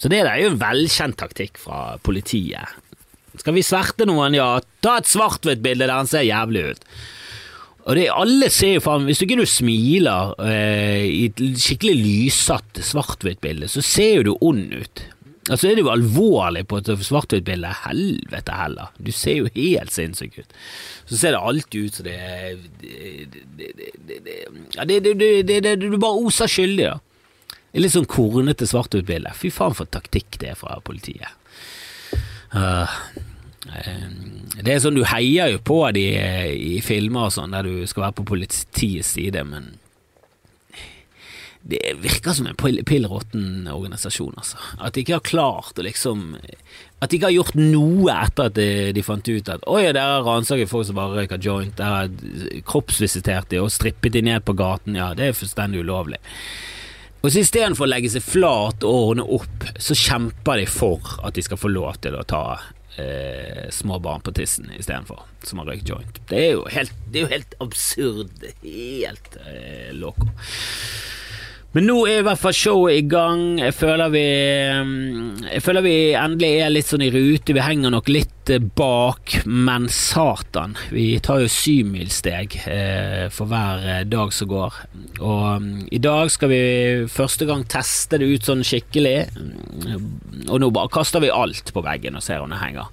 Så 0.00 0.11
det 0.12 0.20
der 0.20 0.35
er 0.35 0.42
jo 0.42 0.50
en 0.52 0.61
velkjent 0.61 1.16
taktikk 1.20 1.56
fra 1.61 1.96
politiet. 2.04 2.76
Skal 3.40 3.56
vi 3.56 3.64
sverte 3.64 4.04
noen, 4.09 4.37
ja, 4.37 4.59
ta 4.85 4.98
et 5.00 5.09
svart-hvitt-bilde 5.09 5.87
der 5.87 5.96
han 5.96 6.09
ser 6.11 6.26
jævlig 6.26 6.74
ut. 6.74 6.85
Og 7.88 7.96
det, 7.96 8.11
alle 8.12 8.50
ser 8.52 8.74
jo 8.74 8.83
faen 8.85 9.06
Hvis 9.09 9.22
du 9.22 9.24
ikke 9.24 9.38
du 9.40 9.48
smiler 9.48 10.35
eh, 10.44 11.06
i 11.09 11.22
et 11.30 11.40
skikkelig 11.40 11.96
lyssatt 11.96 12.83
svart-hvitt-bilde, 12.85 13.70
så 13.72 13.80
ser 13.85 14.18
jo 14.18 14.26
du 14.28 14.33
ond 14.44 14.76
ut. 14.76 15.04
Altså 15.50 15.66
er 15.66 15.76
det 15.76 15.82
jo 15.82 15.90
alvorlig 15.90 16.62
på 16.70 16.78
et 16.78 16.88
svart-hvitt-bilde. 17.02 17.72
Helvete 17.82 18.54
heller. 18.54 18.92
Du 19.02 19.10
ser 19.14 19.40
jo 19.40 19.50
helt 19.56 19.90
sinnssyk 19.90 20.38
ut. 20.38 20.52
Så 21.10 21.18
ser 21.18 21.34
det 21.34 21.42
alltid 21.42 21.88
ut 21.88 21.98
som 21.98 22.06
det 22.06 22.18
Ja, 24.76 24.84
det, 24.86 25.00
det, 25.02 25.42
det, 25.50 25.74
Du 25.80 25.98
bare 25.98 26.22
oser 26.22 26.50
skyldig, 26.50 26.92
da. 26.92 26.98
Det 27.70 27.78
er 27.78 27.84
litt 27.84 27.94
sånn 27.94 28.08
kornete 28.10 28.66
svart-hvitt-bilde. 28.66 29.34
Fy 29.38 29.50
faen 29.54 29.74
for 29.78 29.90
taktikk 29.90 30.38
det 30.42 30.54
er 30.54 30.58
fra 30.58 30.78
politiet. 30.86 31.34
Uh, 32.50 32.90
det 34.58 34.72
er 34.72 34.80
sånn 34.82 34.96
Du 34.98 35.04
heier 35.06 35.52
jo 35.52 35.60
på 35.62 35.82
de 35.94 36.06
i 36.50 36.80
filmer 36.82 37.28
og 37.28 37.34
sånn 37.34 37.54
der 37.54 37.68
du 37.68 37.86
skal 37.90 38.08
være 38.08 38.18
på 38.18 38.26
politiets 38.32 39.14
side, 39.14 39.44
men 39.46 39.74
det 41.62 41.81
virker 42.01 42.33
som 42.33 42.46
en 42.49 42.57
pillråtten 42.57 43.68
organisasjon, 43.68 44.33
altså. 44.40 44.57
At 44.81 44.94
de 44.94 45.03
ikke 45.03 45.18
har 45.18 45.27
klart 45.27 45.79
å 45.79 45.85
liksom 45.85 46.38
At 47.01 47.11
de 47.11 47.18
ikke 47.18 47.29
har 47.29 47.35
gjort 47.35 47.59
noe 47.59 48.14
etter 48.14 48.49
at 48.49 48.57
de, 48.57 48.68
de 48.96 49.05
fant 49.05 49.29
ut 49.29 49.53
at 49.53 49.68
oi, 49.68 49.83
der 49.92 50.01
har 50.01 50.25
ransaket 50.25 50.73
folk 50.73 50.88
som 50.88 50.96
bare 50.96 51.20
røyker 51.20 51.40
joint, 51.44 51.77
der 51.77 51.94
har 51.94 52.64
kroppsvisitert 52.68 53.53
de 53.53 53.61
og 53.61 53.73
strippet 53.73 54.16
de 54.16 54.25
ned 54.25 54.44
på 54.44 54.57
gaten, 54.57 54.96
ja, 54.96 55.12
det 55.16 55.31
er 55.31 55.37
fullstendig 55.37 55.85
ulovlig. 55.85 56.20
Og 57.20 57.29
så 57.29 57.42
Istedenfor 57.42 57.85
å 57.85 57.90
legge 57.90 58.11
seg 58.12 58.25
flat 58.25 58.85
og 58.88 59.11
ordne 59.11 59.25
opp, 59.37 59.64
så 59.77 59.96
kjemper 59.96 60.62
de 60.62 60.68
for 60.68 61.16
at 61.25 61.37
de 61.37 61.44
skal 61.44 61.61
få 61.61 61.73
lov 61.73 61.99
til 62.05 62.16
å 62.16 62.25
ta 62.29 62.44
eh, 63.01 63.66
små 63.73 64.01
barn 64.01 64.25
på 64.25 64.33
tissen 64.37 64.70
istedenfor, 64.77 65.25
som 65.44 65.61
har 65.61 65.68
røykt 65.73 65.92
joint. 65.92 66.20
Det 66.33 66.40
er 66.40 66.53
jo 66.55 66.64
helt, 66.73 66.96
det 67.09 67.20
er 67.20 67.27
jo 67.27 67.33
helt 67.35 67.57
absurd. 67.64 68.46
Helt 68.64 69.40
eh, 69.44 69.90
loco. 69.96 70.31
Men 71.70 71.85
nå 71.87 72.00
er 72.11 72.18
i 72.18 72.22
hvert 72.26 72.40
fall 72.42 72.54
showet 72.56 72.96
i 72.98 73.02
gang. 73.06 73.61
Jeg 73.61 73.76
føler 73.78 74.11
vi 74.11 74.24
mm, 74.83 75.44
Jeg 75.52 75.62
føler 75.62 75.85
vi 75.85 75.92
endelig 76.18 76.48
er 76.64 76.72
litt 76.72 76.88
sånn 76.90 77.04
i 77.06 77.12
rute. 77.14 77.54
Vi 77.54 77.62
henger 77.62 77.94
nok 77.94 78.11
litt 78.11 78.50
eh, 78.50 78.59
bak, 78.59 79.37
men 79.46 79.87
satan. 79.94 80.74
Vi 80.90 81.12
tar 81.22 81.44
jo 81.44 81.52
syvmilssteg 81.54 82.59
eh, 82.64 83.22
for 83.30 83.46
hver 83.52 83.87
eh, 83.87 84.02
dag 84.11 84.35
som 84.35 84.50
går. 84.50 84.83
Og 85.22 85.46
um, 85.62 85.70
i 85.94 86.02
dag 86.02 86.35
skal 86.35 86.50
vi 86.50 86.61
første 87.06 87.46
gang 87.46 87.62
teste 87.70 88.18
det 88.18 88.33
ut 88.35 88.50
sånn 88.50 88.66
skikkelig. 88.66 89.16
Og 90.50 90.59
nå 90.59 90.74
bare 90.74 90.90
kaster 90.90 91.22
vi 91.22 91.30
alt 91.30 91.70
på 91.70 91.87
veggen 91.87 92.18
og 92.18 92.26
ser 92.26 92.42
om 92.42 92.50
det 92.50 92.64
henger. 92.64 92.90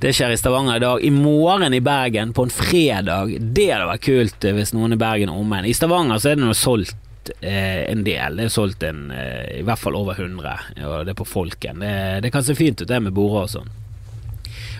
Det 0.00 0.16
skjer 0.16 0.32
i 0.32 0.40
Stavanger 0.40 0.80
i 0.80 0.86
dag. 0.88 1.04
I 1.04 1.12
morgen 1.12 1.76
i 1.76 1.84
Bergen, 1.84 2.32
på 2.32 2.48
en 2.48 2.52
fredag. 2.52 3.36
Det 3.52 3.68
hadde 3.74 3.92
vært 3.92 4.08
kult 4.08 4.52
hvis 4.56 4.72
noen 4.72 4.96
i 4.96 5.00
Bergen 5.00 5.28
er 5.28 5.36
omegn. 5.36 5.68
I 5.68 5.76
Stavanger 5.76 6.16
så 6.16 6.32
er 6.32 6.40
det 6.40 6.48
noe 6.48 6.56
solgt 6.56 7.03
eh, 7.40 7.84
en 7.90 8.04
del. 8.06 8.36
Det 8.38 8.48
er 8.48 8.52
solgt 8.52 8.84
en, 8.86 9.06
eh, 9.14 9.60
i 9.60 9.64
hvert 9.66 9.80
fall 9.80 9.96
over 9.98 10.18
100, 10.18 10.58
og 10.84 11.06
det 11.06 11.14
er 11.14 11.18
på 11.18 11.28
Folken. 11.28 11.80
Det, 11.84 11.94
det 12.24 12.32
kan 12.34 12.44
se 12.46 12.56
fint 12.58 12.80
ut, 12.80 12.88
det 12.88 13.00
med 13.02 13.16
border 13.16 13.46
og 13.46 13.56
sånn. 13.56 13.72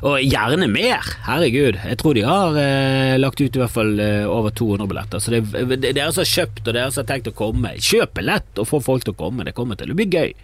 Og 0.05 0.21
gjerne 0.21 0.67
mer, 0.69 1.07
herregud. 1.25 1.79
Jeg 1.81 1.99
tror 2.01 2.17
de 2.17 2.25
har 2.27 2.57
eh, 2.61 3.15
lagt 3.17 3.41
ut 3.41 3.57
i 3.57 3.61
hvert 3.63 3.73
fall 3.73 3.95
eh, 4.03 4.25
over 4.29 4.53
200 4.53 4.89
billetter. 4.91 5.23
Så 5.23 5.33
det, 5.33 5.45
det, 5.55 5.95
dere 5.97 6.11
som 6.13 6.21
har 6.25 6.33
kjøpt 6.33 6.67
og 6.67 6.75
dere 6.75 6.91
som 6.93 7.05
har 7.05 7.09
tenkt 7.09 7.31
å 7.31 7.37
komme, 7.39 7.77
kjøp 7.81 8.13
billett 8.19 8.61
og 8.61 8.69
få 8.69 8.83
folk 8.85 9.07
til 9.07 9.15
å 9.15 9.21
komme. 9.23 9.47
Det 9.49 9.57
kommer 9.57 9.81
til 9.81 9.95
å 9.95 9.97
bli 9.97 10.09
gøy. 10.13 10.35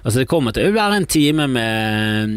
Altså 0.00 0.22
Det 0.22 0.28
kommer 0.30 0.54
til 0.56 0.70
å 0.70 0.74
være 0.74 1.00
en 1.00 1.06
time 1.10 1.46
med, 1.50 2.32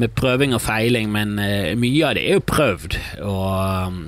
med 0.00 0.14
prøving 0.16 0.54
og 0.56 0.62
feiling, 0.64 1.10
men 1.12 1.34
uh, 1.36 1.72
mye 1.78 2.06
av 2.08 2.16
det 2.16 2.24
er 2.24 2.38
jo 2.38 2.44
prøvd. 2.48 2.96
Og, 3.28 3.98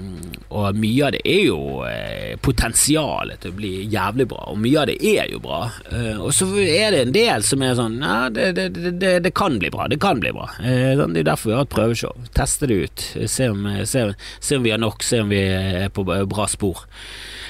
og 0.55 0.79
mye 0.81 1.09
av 1.09 1.13
det 1.17 1.21
er 1.29 1.43
jo 1.51 1.59
uh, 1.85 2.33
potensialet 2.45 3.43
til 3.43 3.53
å 3.53 3.59
bli 3.59 3.75
jævlig 3.93 4.29
bra, 4.31 4.47
og 4.55 4.63
mye 4.65 4.81
av 4.81 4.89
det 4.89 4.97
er 5.05 5.29
jo 5.35 5.43
bra. 5.45 5.61
Uh, 5.91 6.25
og 6.25 6.33
så 6.37 6.49
er 6.65 6.97
det 6.97 7.03
en 7.05 7.15
del 7.19 7.45
som 7.45 7.65
er 7.65 7.77
sånn 7.79 8.01
Ja, 8.01 8.17
det, 8.33 8.51
det, 8.57 8.71
det, 9.03 9.13
det 9.27 9.35
kan 9.37 9.61
bli 9.61 9.73
bra. 9.75 9.89
Det 9.91 10.01
kan 10.03 10.23
bli 10.25 10.33
bra. 10.35 10.49
Sånn, 10.57 11.13
det 11.13 11.25
er 11.25 11.31
derfor 11.35 11.51
vi 11.51 11.59
har 11.59 11.69
et 11.69 11.77
prøveshow. 11.77 12.27
Teste 12.37 12.71
det 12.71 12.81
ut. 12.87 13.07
Se 13.29 13.53
om, 13.53 13.69
se, 13.85 14.09
se 14.41 14.59
om 14.59 14.65
vi 14.65 14.73
har 14.73 14.81
nok, 14.81 15.05
se 15.05 15.21
om 15.25 15.33
vi 15.33 15.45
er 15.45 15.93
på 15.93 16.07
bra 16.09 16.49
spor. 16.51 16.87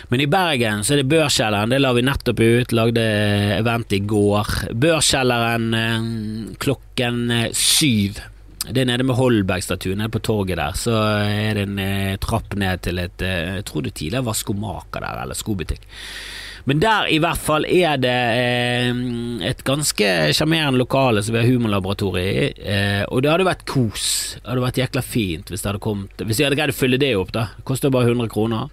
Men 0.08 0.20
i 0.20 0.28
Bergen 0.30 0.84
så 0.84 0.94
er 0.94 1.02
det 1.02 1.10
Børskjelleren, 1.12 1.72
det 1.72 1.80
la 1.80 1.94
vi 1.96 2.04
nettopp 2.04 2.42
ut, 2.44 2.76
lagde 2.76 3.06
event 3.56 3.96
i 3.96 4.02
går. 4.04 4.52
Børskjelleren 4.84 5.66
eh, 5.78 6.06
klokken 6.62 7.24
eh, 7.30 7.50
syv. 7.56 8.20
Det 8.64 8.80
er 8.80 8.88
nede 8.88 9.04
med 9.04 9.18
Holberg-statuen, 9.18 9.98
nede 10.00 10.12
på 10.12 10.22
torget 10.24 10.60
der. 10.60 10.78
Så 10.78 10.94
er 11.24 11.58
det 11.58 11.66
en 11.68 11.82
eh, 11.82 12.14
trapp 12.22 12.56
ned 12.60 12.84
til 12.86 13.02
et 13.02 13.24
Jeg 13.24 13.66
tror 13.68 13.84
det 13.84 13.96
tidligere 13.98 14.28
var 14.28 14.40
skomaker 14.40 15.04
der, 15.04 15.22
eller 15.24 15.38
skobutikk. 15.38 15.84
Men 16.64 16.80
der 16.80 17.10
i 17.12 17.18
hvert 17.20 17.40
fall 17.40 17.66
er 17.68 17.98
det 18.00 18.12
eh, 18.40 19.00
et 19.50 19.60
ganske 19.68 20.06
sjarmerende 20.32 20.80
lokale 20.80 21.20
som 21.22 21.36
vi 21.36 21.42
har 21.42 21.50
humorlaboratoriet 21.50 22.30
i. 22.32 22.68
Eh, 22.72 23.02
og 23.04 23.20
det 23.24 23.32
hadde 23.32 23.48
vært 23.50 23.66
kos. 23.68 24.06
Det 24.38 24.48
hadde 24.48 24.64
vært 24.64 24.80
jækla 24.80 25.02
fint 25.04 25.52
hvis 25.52 25.64
det 25.64 25.70
hadde 25.70 25.82
kommet 25.84 26.24
Hvis 26.24 26.40
jeg 26.40 26.48
hadde 26.48 26.58
greid 26.60 26.72
å 26.72 26.78
fylle 26.78 27.00
det 27.00 27.12
opp, 27.20 27.34
da. 27.36 27.50
Det 27.58 27.66
koster 27.68 27.92
bare 27.92 28.08
100 28.14 28.32
kroner. 28.32 28.72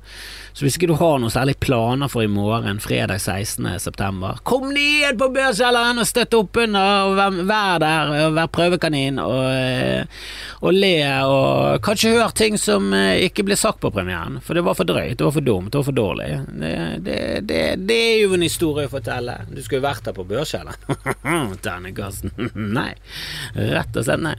Så 0.54 0.66
hvis 0.66 0.76
ikke 0.78 0.90
du 0.92 0.98
har 1.00 1.20
noen 1.22 1.32
særlig 1.32 1.56
planer 1.64 2.12
for 2.12 2.26
i 2.26 2.30
morgen, 2.32 2.82
fredag 2.84 3.22
16. 3.22 3.68
september, 3.80 4.40
kom 4.48 4.70
ned 4.76 5.18
på 5.20 5.30
Børskjelleren 5.34 6.02
og 6.02 6.10
støtt 6.10 6.36
opp 6.38 6.60
under, 6.64 7.08
og 7.08 7.16
vær, 7.20 7.38
vær 7.48 7.82
der, 7.84 8.14
og 8.26 8.36
vær 8.36 8.52
prøvekanin, 8.52 9.20
og, 9.24 9.42
eh, 9.56 10.22
og, 10.60 10.76
le, 10.76 10.94
og 11.26 11.82
kanskje 11.86 12.16
hør 12.18 12.36
ting 12.36 12.60
som 12.60 12.92
eh, 12.98 13.24
ikke 13.28 13.46
ble 13.48 13.58
sagt 13.60 13.82
på 13.84 13.94
premieren, 13.96 14.42
for 14.44 14.58
det 14.58 14.66
var 14.68 14.78
for 14.80 14.90
drøyt, 14.90 15.18
det 15.20 15.28
var 15.28 15.36
for 15.38 15.48
dumt, 15.48 15.72
det 15.72 15.82
var 15.82 15.88
for 15.88 16.00
dårlig. 16.02 16.30
Det, 16.52 16.74
det, 17.08 17.20
det, 17.48 17.62
det 17.88 18.00
er 18.12 18.18
jo 18.26 18.36
en 18.36 18.48
historie 18.48 18.90
å 18.90 18.94
fortelle. 18.94 19.40
Du 19.52 19.62
skulle 19.64 19.86
vært 19.86 20.08
der 20.08 20.18
på 20.18 20.28
Børskjelleren. 20.28 21.60
Terningkasten. 21.66 22.36
nei. 22.76 22.92
Rett 23.56 23.96
og 23.96 24.08
slett 24.08 24.26
nei. 24.26 24.38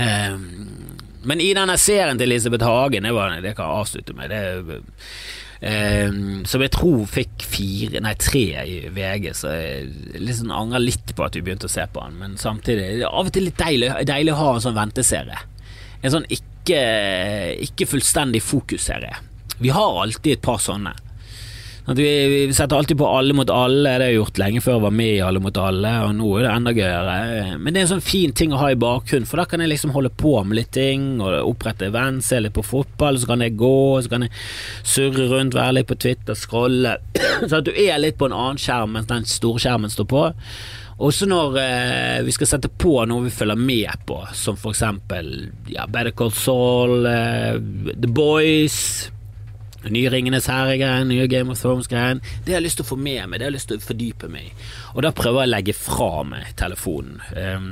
Um, 0.00 0.99
men 1.28 1.42
i 1.42 1.52
denne 1.56 1.76
serien 1.80 2.18
til 2.18 2.30
Elisabeth 2.30 2.66
Hagen, 2.66 3.06
det, 3.06 3.14
var, 3.16 3.36
det 3.42 3.54
kan 3.56 3.68
jeg 3.68 3.82
avslutte 3.82 4.16
med, 4.16 4.32
det 4.32 4.80
eh, 5.60 6.14
som 6.48 6.64
jeg 6.64 6.72
tror 6.74 7.04
fikk 7.10 7.44
fire, 7.44 8.00
nei 8.04 8.14
tre 8.20 8.44
i 8.64 8.78
VG, 8.94 9.30
så 9.36 9.52
jeg 9.54 10.20
liksom 10.22 10.52
angrer 10.54 10.84
litt 10.84 11.14
på 11.16 11.26
at 11.26 11.36
vi 11.36 11.44
begynte 11.44 11.68
å 11.68 11.72
se 11.72 11.84
på 11.92 12.04
den. 12.06 12.18
Men 12.22 12.38
samtidig 12.40 12.86
det 12.86 13.04
er 13.04 13.12
av 13.12 13.28
og 13.28 13.34
til 13.34 13.48
litt 13.48 13.60
deilig, 13.60 13.92
deilig 14.08 14.34
å 14.36 14.40
ha 14.40 14.54
en 14.54 14.64
sånn 14.64 14.78
venteserie. 14.78 15.42
En 16.00 16.14
sånn 16.14 16.28
ikke, 16.32 16.80
ikke 17.66 17.88
fullstendig 17.90 18.40
fokusserie. 18.44 19.12
Vi 19.60 19.72
har 19.76 20.02
alltid 20.02 20.38
et 20.38 20.44
par 20.44 20.60
sånne. 20.62 20.94
Vi, 21.86 22.52
setter 22.54 22.76
alltid 22.76 22.98
på 22.98 23.06
Alle 23.08 23.34
mot 23.34 23.50
alle, 23.50 23.88
det 23.88 24.04
har 24.04 24.12
jeg 24.12 24.18
gjort 24.18 24.38
lenge 24.38 24.60
før 24.62 24.76
jeg 24.76 24.82
var 24.84 24.94
med 24.94 25.12
i 25.14 25.22
Alle 25.24 25.40
mot 25.42 25.56
alle, 25.58 25.92
og 26.04 26.12
nå 26.18 26.28
er 26.36 26.44
det 26.44 26.52
enda 26.52 26.74
gøyere. 26.76 27.14
Men 27.58 27.72
det 27.72 27.80
er 27.80 27.86
en 27.86 27.92
sånn 27.94 28.04
fin 28.04 28.34
ting 28.36 28.52
å 28.54 28.60
ha 28.60 28.70
i 28.72 28.78
bakgrunnen, 28.78 29.28
for 29.28 29.40
da 29.40 29.46
kan 29.48 29.64
jeg 29.64 29.72
liksom 29.72 29.94
holde 29.94 30.12
på 30.20 30.34
med 30.44 30.58
litt 30.60 30.72
ting, 30.76 31.08
og 31.24 31.38
opprette 31.48 31.88
event, 31.88 32.24
se 32.24 32.40
litt 32.40 32.54
på 32.56 32.66
fotball, 32.66 33.18
så 33.20 33.32
kan 33.32 33.44
jeg 33.44 33.56
gå, 33.60 33.78
så 34.04 34.12
kan 34.12 34.26
jeg 34.26 34.34
surre 34.94 35.30
rundt, 35.32 35.56
være 35.56 35.78
litt 35.80 35.90
på 35.90 35.98
Twitter, 36.04 36.38
scrolle, 36.38 36.98
så 37.48 37.60
at 37.60 37.66
du 37.66 37.72
er 37.72 38.00
litt 38.02 38.20
på 38.20 38.28
en 38.28 38.36
annen 38.36 38.60
skjerm 38.60 38.94
mens 38.96 39.10
den 39.10 39.28
store 39.28 39.62
skjermen 39.62 39.92
står 39.92 40.10
på. 40.10 40.28
Også 41.00 41.24
når 41.24 41.54
eh, 41.62 42.18
vi 42.26 42.32
skal 42.36 42.50
sette 42.50 42.68
på 42.68 42.98
noe 43.08 43.24
vi 43.24 43.32
følger 43.32 43.56
med 43.56 44.04
på, 44.08 44.18
som 44.36 44.58
for 44.60 44.74
eksempel 44.74 45.48
ja, 45.72 45.86
Better 45.88 46.12
Call 46.12 46.34
Saul, 46.36 47.08
eh, 47.08 47.56
The 47.94 48.10
Boys 48.12 49.08
Nye 49.88 50.10
Ringenes 50.12 50.48
herre-greien, 50.50 51.08
nye 51.08 51.28
Game 51.30 51.52
of 51.52 51.60
Thrones-greien. 51.60 52.20
Det 52.44 52.52
har 52.52 52.60
jeg 52.60 52.66
lyst 52.68 52.80
til 52.82 52.86
å 52.86 52.90
få 52.90 52.98
med 53.00 53.22
meg, 53.24 53.38
det 53.38 53.46
har 53.46 53.52
jeg 53.52 53.56
lyst 53.56 53.70
til 53.72 53.80
å 53.80 53.86
fordype 53.86 54.28
meg 54.32 54.50
i. 54.50 54.52
Og 54.94 55.06
da 55.06 55.14
prøver 55.16 55.44
jeg 55.44 55.50
å 55.50 55.54
legge 55.54 55.76
fra 55.78 56.10
meg 56.28 56.52
telefonen. 56.60 57.22
Um, 57.32 57.70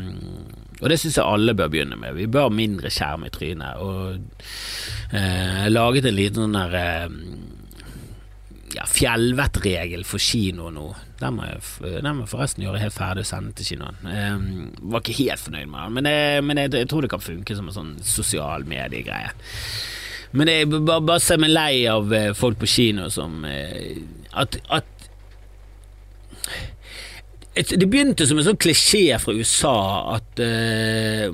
og 0.78 0.88
det 0.92 1.00
syns 1.02 1.18
jeg 1.18 1.26
alle 1.26 1.56
bør 1.58 1.70
begynne 1.74 1.98
med. 2.00 2.16
Vi 2.16 2.30
bør 2.30 2.48
ha 2.48 2.54
mindre 2.54 2.92
skjerm 2.94 3.26
i 3.26 3.32
trynet. 3.34 3.82
Og 3.82 4.16
uh, 5.12 5.68
laget 5.68 6.08
en 6.08 6.16
liten 6.16 6.46
sånn 6.46 6.56
der 6.56 6.78
uh, 6.78 7.56
ja, 8.76 8.86
fjellvettregel 8.88 10.04
for 10.06 10.22
kino 10.22 10.70
nå. 10.72 10.88
Den 11.18 11.34
må, 11.34 11.46
jeg, 11.48 11.62
den 12.04 12.10
må 12.14 12.24
jeg 12.24 12.32
forresten 12.32 12.64
gjøre 12.64 12.82
helt 12.82 12.94
ferdig 12.94 13.24
og 13.26 13.30
sende 13.30 13.54
til 13.58 13.72
kinoen. 13.72 14.00
Um, 14.06 14.90
var 14.92 15.02
ikke 15.02 15.18
helt 15.24 15.42
fornøyd 15.44 15.66
med 15.66 15.80
den, 15.80 15.96
men, 15.98 16.10
jeg, 16.12 16.44
men 16.46 16.62
jeg, 16.62 16.74
jeg, 16.78 16.90
tror 16.90 17.04
det 17.04 17.12
kan 17.12 17.24
funke 17.24 17.58
som 17.58 17.70
en 17.70 17.78
sånn 17.78 17.94
sosial 18.06 18.68
mediegreie. 18.68 19.32
Men 20.36 20.50
jeg 20.52 20.68
bare, 20.70 21.00
bare 21.00 21.22
ser 21.24 21.40
meg 21.40 21.54
lei 21.54 21.72
av 21.88 22.12
eh, 22.12 22.30
folk 22.36 22.60
på 22.60 22.68
kino 22.68 23.08
som 23.12 23.44
eh, 23.48 24.00
At, 24.36 24.60
at 24.68 24.94
det 27.58 27.88
begynte 27.90 28.26
som 28.28 28.38
en 28.38 28.46
sånn 28.46 28.58
klisjé 28.60 29.16
fra 29.18 29.32
USA 29.34 29.78
at 30.12 30.38
uh, 30.38 31.32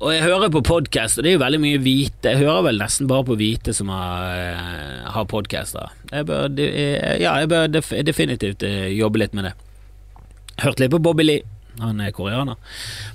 Og 0.00 0.08
jeg 0.10 0.24
hører 0.24 0.50
på 0.50 0.64
podkast, 0.66 1.20
og 1.20 1.22
det 1.22 1.30
er 1.30 1.36
jo 1.36 1.42
veldig 1.44 1.60
mye 1.62 1.82
hvite. 1.84 2.32
Jeg 2.32 2.40
hører 2.40 2.64
vel 2.66 2.82
nesten 2.82 3.06
bare 3.06 3.28
på 3.28 3.36
hvite 3.38 3.74
som 3.76 3.92
har, 3.94 4.56
uh, 4.56 5.06
har 5.14 5.28
podkaster. 5.30 5.92
Jeg 6.10 6.26
bør, 6.26 6.48
ja, 6.58 7.36
jeg 7.38 7.52
bør 7.52 7.70
definitivt 8.08 8.66
jobbe 8.96 9.22
litt 9.22 9.36
med 9.36 9.46
det. 9.46 9.54
Hørte 10.64 10.82
litt 10.82 10.96
på 10.96 11.02
Bobby 11.06 11.28
Lee. 11.28 11.59
Han 11.80 12.00
er 12.02 12.12
koreaner. 12.12 12.58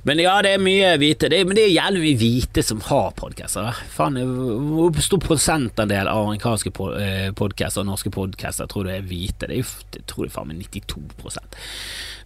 Men 0.07 0.21
ja, 0.23 0.35
det 0.45 0.55
er 0.55 0.63
mye 0.63 0.93
hvite. 1.01 1.29
Det 1.31 1.39
er, 1.41 1.47
men 1.47 1.57
det 1.57 1.65
er 1.67 1.75
jævlig 1.75 2.01
mye 2.05 2.19
hvite 2.21 2.63
som 2.65 2.81
har 2.87 3.11
podcaster. 3.19 3.81
Hvor 3.95 5.01
stor 5.05 5.21
prosentandel 5.23 6.09
av 6.11 6.23
amerikanske 6.23 6.73
eh, 6.97 7.29
podcaster 7.37 7.83
og 7.83 7.89
norske 7.91 8.13
podcaster 8.13 8.69
tror 8.71 8.87
du 8.87 8.93
er 8.95 9.05
hvite? 9.05 9.49
Det 9.49 9.59
er 9.59 9.63
jo, 9.63 9.87
det 9.93 10.05
tror 10.09 10.27
jeg 10.27 10.35
faen 10.35 10.51
meg 10.53 10.65
92 10.71 11.39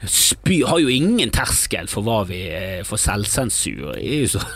Spy 0.10 0.62
har 0.64 0.80
jo 0.80 0.92
ingen 0.94 1.32
terskel 1.36 1.90
for 1.92 2.06
hva 2.08 2.22
vi 2.30 2.46
eh, 2.56 2.82
For 2.88 3.02
selvsensur. 3.02 3.98
Det 3.98 4.06
er 4.06 4.22
jo 4.24 4.34
så 4.38 4.46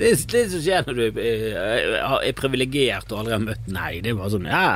Det 0.00 0.14
det 0.32 0.44
som 0.48 0.62
skjer 0.62 0.86
når 0.86 0.96
du 0.96 1.18
er, 1.20 1.96
er 2.24 2.36
privilegert 2.36 3.10
og 3.12 3.20
aldri 3.20 3.34
har 3.34 3.42
møtt 3.42 3.66
Nei, 3.72 3.98
det 4.00 4.12
er 4.12 4.20
bare 4.20 4.32
sånn 4.32 4.46
ja 4.48 4.68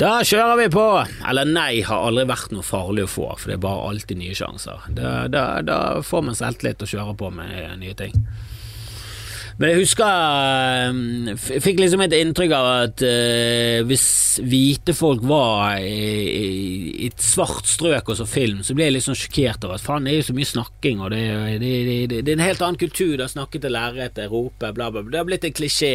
da 0.00 0.14
kjører 0.26 0.56
vi 0.58 0.70
på! 0.74 0.86
Eller 1.28 1.46
nei 1.46 1.82
har 1.86 2.08
aldri 2.08 2.26
vært 2.26 2.54
noe 2.54 2.66
farlig 2.66 3.06
å 3.06 3.12
få, 3.12 3.28
for 3.38 3.50
det 3.50 3.58
er 3.58 3.66
bare 3.66 3.92
alltid 3.92 4.18
nye 4.18 4.34
sjanser. 4.34 4.88
Da, 4.96 5.12
da, 5.30 5.44
da 5.62 5.78
får 6.02 6.26
man 6.26 6.38
selvtillit 6.38 6.82
og 6.82 6.90
kjører 6.90 7.20
på 7.20 7.30
med 7.36 7.54
nye 7.78 7.94
ting. 7.98 8.16
Men 9.54 9.70
jeg 9.70 9.84
husker 9.84 10.08
Jeg 10.08 11.34
eh, 11.34 11.60
fikk 11.62 11.78
liksom 11.78 12.02
et 12.02 12.16
inntrykk 12.16 12.54
av 12.56 12.68
at 12.72 13.04
uh, 13.06 13.84
hvis 13.86 14.06
hvite 14.42 14.96
folk 14.98 15.22
var 15.30 15.78
i, 15.78 15.92
i, 16.26 17.06
et 17.06 17.22
svart 17.22 17.68
strøk 17.70 18.10
og 18.10 18.18
så 18.18 18.26
film, 18.26 18.64
så 18.66 18.74
ble 18.74 18.88
jeg 18.88 18.96
litt 18.96 19.06
sånn 19.06 19.18
sjokkert 19.18 19.68
over 19.68 19.78
at 19.78 19.84
faen, 19.84 20.08
det 20.08 20.16
er 20.16 20.18
jo 20.18 20.26
så 20.26 20.34
mye 20.34 20.50
snakking, 20.50 21.04
og 21.04 21.14
det, 21.14 21.22
det, 21.62 21.72
det, 22.10 22.20
det 22.26 22.32
er 22.32 22.40
en 22.40 22.46
helt 22.48 22.66
annen 22.66 22.80
kultur. 22.80 23.14
Det 23.14 23.28
har 23.28 23.34
snakket 23.36 23.66
til 23.66 23.76
lerretet, 23.76 24.26
rope, 24.32 24.72
bla, 24.74 24.90
bla, 24.90 25.04
bla. 25.04 25.12
Det 25.12 25.22
har 25.22 25.30
blitt 25.30 25.46
en 25.46 25.54
klisjé. 25.54 25.94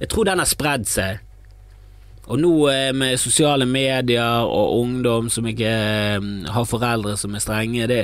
Jeg 0.00 0.12
tror 0.12 0.30
den 0.30 0.40
har 0.40 0.48
spredd 0.48 0.88
seg. 0.88 1.25
Og 2.26 2.40
nå 2.42 2.52
eh, 2.72 2.90
med 2.96 3.20
sosiale 3.22 3.66
medier 3.70 4.46
og 4.50 4.80
ungdom 4.80 5.28
som 5.30 5.46
ikke 5.46 5.70
eh, 5.70 6.28
har 6.50 6.66
foreldre 6.66 7.14
som 7.20 7.34
er 7.36 7.42
strenge, 7.44 7.86
det, 7.90 8.00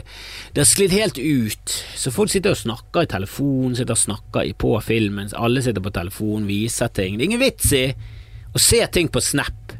det 0.54 0.62
har 0.62 0.70
sklidd 0.70 0.94
helt 0.94 1.18
ut. 1.18 1.76
Så 1.98 2.14
folk 2.14 2.30
sitter 2.30 2.54
og 2.54 2.61
snakker 2.61 3.02
i 3.06 3.11
telefon, 3.11 3.74
sitter 3.78 3.96
og 3.96 4.02
snakker 4.04 4.52
på 4.62 4.76
filmen, 4.87 5.32
alle 5.35 5.64
sitter 5.64 5.82
på 5.82 5.94
telefonen, 5.94 6.46
viser 6.50 6.92
ting. 6.94 7.18
Det 7.18 7.26
er 7.26 7.32
ingen 7.32 7.42
vits 7.42 7.72
i 7.74 7.87
å 8.52 8.62
se 8.62 8.78
ting 8.94 9.11
på 9.11 9.22
Snap. 9.24 9.74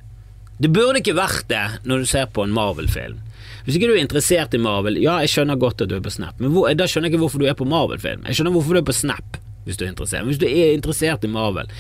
Det 0.63 0.71
burde 0.71 1.03
ikke 1.03 1.17
vært 1.19 1.47
det 1.51 1.65
når 1.87 2.03
du 2.03 2.11
ser 2.11 2.27
på 2.35 2.43
en 2.43 2.55
Marvel-film. 2.55 3.21
Hvis 3.63 3.79
ikke 3.79 3.93
du 3.93 3.95
er 3.95 4.03
interessert 4.03 4.55
i 4.57 4.61
Marvel, 4.63 4.99
ja, 4.99 5.21
jeg 5.23 5.31
skjønner 5.37 5.59
godt 5.61 5.85
at 5.85 5.91
du 5.91 5.95
er 5.95 6.03
på 6.03 6.11
Snap, 6.11 6.43
men 6.43 6.51
hvor, 6.55 6.67
da 6.75 6.89
skjønner 6.91 7.11
jeg 7.11 7.15
ikke 7.15 7.23
hvorfor 7.29 7.43
du 7.43 7.47
er 7.47 7.59
på 7.59 7.69
Marvel-film. 7.69 8.27
Jeg 8.27 8.41
skjønner 8.41 8.59
hvorfor 8.59 8.75
du 8.75 8.83
er 8.83 8.91
på 8.91 8.97
Snap 8.97 9.39
hvis 9.67 9.79
du 9.79 9.85
er 9.85 9.93
interessert. 9.93 10.27
Hvis 10.27 10.41
du 10.43 10.47
er 10.49 10.73
interessert 10.75 11.25
i 11.25 11.31
Marvel, 11.31 11.71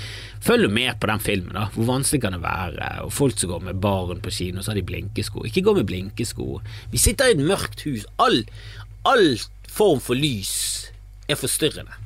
følg 0.42 0.70
med 0.70 1.00
på 1.00 1.10
den 1.10 1.22
filmen. 1.22 1.54
da 1.56 1.68
Hvor 1.74 1.88
vanskelig 1.90 2.22
kan 2.22 2.36
det 2.36 2.42
være? 2.42 2.92
Og 3.06 3.12
Folk 3.12 3.38
som 3.38 3.50
går 3.50 3.64
med 3.70 3.80
barn 3.82 4.22
på 4.22 4.30
kino, 4.30 4.62
så 4.62 4.72
har 4.72 4.80
de 4.80 4.86
blinkesko. 4.86 5.46
Ikke 5.46 5.64
gå 5.66 5.74
med 5.74 5.86
blinkesko. 5.86 6.60
Vi 6.92 6.98
sitter 6.98 7.30
i 7.30 7.36
et 7.36 7.42
mørkt 7.42 7.82
hus. 7.86 8.06
All, 8.18 8.44
all 9.04 9.38
form 9.68 10.00
for 10.00 10.14
lys 10.14 10.90
er 11.28 11.38
forstyrrende. 11.40 11.98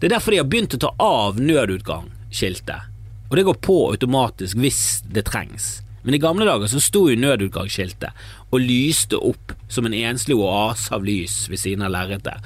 Det 0.00 0.08
er 0.08 0.16
derfor 0.16 0.32
de 0.32 0.40
har 0.40 0.48
begynt 0.48 0.74
å 0.78 0.80
ta 0.80 0.94
av 1.02 1.40
nødutgangsskiltet. 1.40 2.88
Og 3.30 3.36
det 3.36 3.46
går 3.46 3.60
på 3.62 3.78
automatisk 3.92 4.58
hvis 4.58 5.02
det 5.06 5.26
trengs. 5.28 5.80
Men 6.02 6.16
i 6.16 6.20
gamle 6.22 6.46
dager 6.48 6.70
så 6.70 6.80
sto 6.80 7.04
jo 7.10 7.18
nødutgangsskiltet 7.20 8.24
og 8.50 8.62
lyste 8.64 9.20
opp 9.20 9.52
som 9.68 9.86
en 9.86 9.96
enslig 9.96 10.38
oase 10.38 10.94
av 10.96 11.04
lys 11.04 11.44
ved 11.50 11.60
siden 11.60 11.84
av 11.84 11.92
lerretet. 11.92 12.40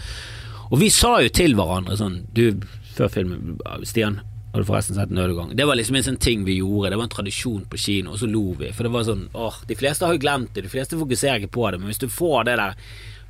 Og 0.71 0.79
vi 0.81 0.91
sa 0.93 1.19
jo 1.23 1.33
til 1.35 1.57
hverandre 1.59 1.97
sånn 1.99 2.23
Du, 2.35 2.61
før 2.97 3.11
filmen 3.13 3.59
Stian, 3.87 4.21
har 4.55 4.63
du 4.63 4.69
forresten 4.69 4.95
sett 4.95 5.11
Nødutgang? 5.11 5.57
Det 5.59 5.67
var 5.67 5.75
liksom 5.75 5.97
en 5.99 6.07
sånn 6.07 6.21
ting 6.23 6.45
vi 6.47 6.61
gjorde, 6.61 6.93
det 6.93 6.99
var 7.01 7.09
en 7.09 7.17
tradisjon 7.17 7.65
på 7.71 7.81
kino, 7.81 8.13
og 8.15 8.21
så 8.21 8.29
lo 8.31 8.53
vi. 8.61 8.69
For 8.71 8.87
det 8.87 8.93
var 8.95 9.09
sånn 9.09 9.25
åh, 9.35 9.57
de 9.67 9.77
fleste 9.79 10.07
har 10.07 10.15
jo 10.15 10.23
glemt 10.23 10.55
det, 10.55 10.63
de 10.69 10.71
fleste 10.71 10.99
fokuserer 11.01 11.43
ikke 11.43 11.57
på 11.57 11.67
det, 11.75 11.81
men 11.83 11.91
hvis 11.91 12.05
du 12.05 12.07
får 12.13 12.47
det 12.47 12.55
der 12.61 12.79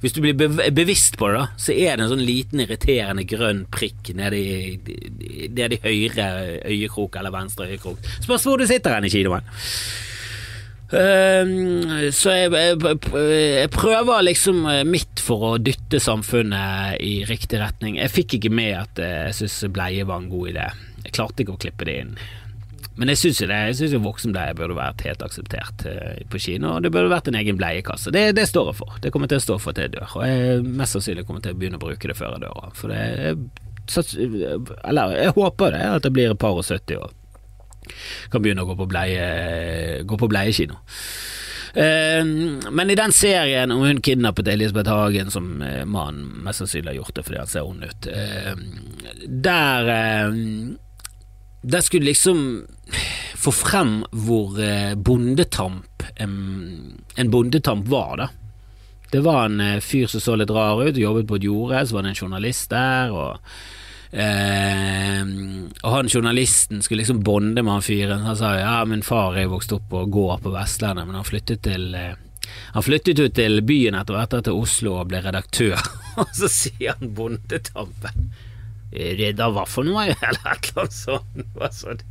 hvis 0.05 0.12
du 0.12 0.20
blir 0.20 0.37
bevisst 0.77 1.16
på 1.16 1.31
det, 1.31 1.38
da, 1.38 1.44
så 1.57 1.73
er 1.73 1.97
det 1.97 2.05
en 2.05 2.11
sånn 2.11 2.27
liten 2.29 2.61
irriterende 2.61 3.25
grønn 3.25 3.62
prikk 3.73 4.11
nede 4.18 4.37
i, 4.37 4.75
nede 5.49 5.79
i 5.79 5.81
høyre 5.81 6.27
øyekrok 6.68 7.16
eller 7.16 7.33
venstre 7.33 7.70
øyekrok. 7.70 8.05
Spørs 8.27 8.44
hvor 8.44 8.61
du 8.61 8.66
sitter 8.68 8.99
hen 8.99 9.09
i 9.09 9.12
kinoen. 9.14 9.49
Uh, 10.94 12.11
så 12.14 12.35
jeg, 12.37 12.52
jeg, 12.54 12.78
jeg, 13.18 13.70
prøver 13.74 14.22
liksom 14.28 14.62
eh, 14.70 14.85
mitt 14.87 15.18
for 15.22 15.48
å 15.48 15.52
dytte 15.59 15.98
samfunnet 16.02 17.00
i 17.02 17.24
riktig 17.26 17.59
retning. 17.59 17.98
Jeg 17.98 18.12
fikk 18.12 18.37
ikke 18.38 18.52
med 18.54 18.76
at 18.78 19.02
eh, 19.02 19.16
jeg 19.30 19.38
syns 19.40 19.72
bleie 19.74 20.07
var 20.07 20.22
en 20.22 20.30
god 20.30 20.52
idé. 20.52 20.68
Jeg 21.02 21.16
klarte 21.16 21.42
ikke 21.42 21.57
å 21.57 21.61
klippe 21.64 21.88
det 21.88 21.96
inn. 22.04 22.14
Men 22.94 23.11
jeg 23.11 23.24
syns 23.24 23.40
det. 23.42 23.59
Jeg 23.72 23.78
syns 23.80 24.04
voksenbleie 24.04 24.54
burde 24.54 24.76
vært 24.78 25.02
helt 25.02 25.24
akseptert 25.26 25.83
uh, 25.88 26.20
på 26.30 26.38
kino, 26.44 26.76
og 26.76 26.85
det 26.85 26.92
burde 26.94 27.11
vært 27.11 27.33
en 27.33 27.40
egen 27.40 27.59
bleiekasse. 27.59 28.12
Det, 28.14 28.28
det, 28.38 28.46
står 28.46 28.70
jeg 28.70 28.78
for. 28.78 28.94
Det 29.02 29.11
kommer 29.11 29.30
til 29.33 29.40
å 29.40 29.46
stå 29.48 29.59
for 29.59 29.74
til 29.74 29.88
jeg 29.88 29.96
dør, 29.96 30.14
og 30.20 30.28
jeg 30.28 30.62
mest 30.68 30.94
sannsynlig 30.94 31.26
kommer 31.26 31.42
til 31.42 31.57
å 31.57 31.59
begynne 31.59 31.80
å 31.80 31.83
bruke 31.83 32.11
det 32.11 32.14
før 32.18 32.37
jeg 32.37 32.44
dør. 32.46 32.70
For 32.78 32.94
det 32.94 33.35
Eller 34.87 35.18
jeg 35.18 35.35
håper 35.35 35.74
det, 35.74 35.85
at 35.98 36.07
det 36.07 36.14
blir 36.14 36.30
et 36.30 36.40
par 36.40 36.54
og 36.54 36.62
70 36.62 37.02
år 37.02 37.12
kan 38.31 38.42
begynne 38.42 38.64
å 38.64 38.68
gå 38.68 38.77
på, 38.79 38.88
bleie, 38.90 40.03
gå 40.05 40.18
på 40.20 40.29
bleiekino. 40.31 40.81
Uh, 41.75 42.23
men 42.70 42.90
i 42.90 42.94
den 42.94 43.12
serien 43.12 43.73
om 43.75 43.81
hun 43.83 43.99
kidnappet 44.05 44.49
Elisabeth 44.49 44.90
Hagen, 44.90 45.31
som 45.35 45.59
uh, 45.59 45.83
mannen 45.85 46.44
mest 46.47 46.62
sannsynlig 46.62 46.92
har 46.92 47.01
gjort 47.01 47.16
det 47.16 47.25
fordi 47.27 47.40
han 47.40 47.51
ser 47.51 47.66
ond 47.66 47.83
ut, 47.83 48.07
uh, 48.14 48.53
der 49.27 49.90
Der 51.64 51.81
skulle 51.81 52.07
liksom 52.12 52.38
få 53.35 53.51
frem 53.51 54.05
hvor 54.12 54.55
bondetamp 54.94 56.05
en, 56.20 57.31
bondetamp 57.31 57.88
var, 57.88 58.16
da. 58.20 58.29
Det 59.11 59.23
var 59.25 59.47
en 59.49 59.81
fyr 59.81 60.07
som 60.07 60.20
så 60.20 60.37
litt 60.37 60.53
rar 60.53 60.83
ut, 60.85 60.97
jobbet 60.97 61.27
på 61.29 61.38
et 61.40 61.47
jorde, 61.49 61.87
så 61.87 61.97
var 61.97 62.05
det 62.05 62.12
en 62.12 62.20
journalist 62.20 62.70
der. 62.70 63.12
og 63.12 63.40
Eh, 64.14 65.22
og 65.83 65.90
han 65.90 66.09
journalisten 66.09 66.83
skulle 66.83 67.03
liksom 67.03 67.22
bonde 67.27 67.62
med 67.62 67.72
han 67.72 67.83
fyren. 67.83 68.22
Han 68.29 68.38
sa 68.38 68.55
ja, 68.61 68.77
min 68.88 69.03
far 69.03 69.38
er 69.38 69.50
vokst 69.50 69.74
opp 69.74 69.88
på 69.90 70.05
gård 70.07 70.44
på 70.44 70.55
Vestlandet, 70.55 71.09
men 71.09 71.18
han 71.18 71.27
flyttet 71.27 71.64
til 71.66 71.90
eh, 71.98 72.14
han 72.74 72.83
flyttet 72.83 73.18
ut 73.18 73.35
til 73.35 73.62
byen 73.66 73.96
etter 73.98 74.16
hvert, 74.16 74.35
til 74.44 74.59
Oslo 74.61 74.98
og 75.00 75.09
ble 75.11 75.22
redaktør. 75.24 75.81
og 76.20 76.31
så 76.37 76.50
sier 76.53 76.98
han 76.98 77.14
bondetampen 77.16 78.29
Redda 78.94 79.48
hva 79.50 79.64
for 79.66 79.87
noe, 79.87 80.05
eller 80.12 80.50
et 80.53 80.68
eller 80.70 80.85
annet 80.85 81.74
sånt. 81.74 82.05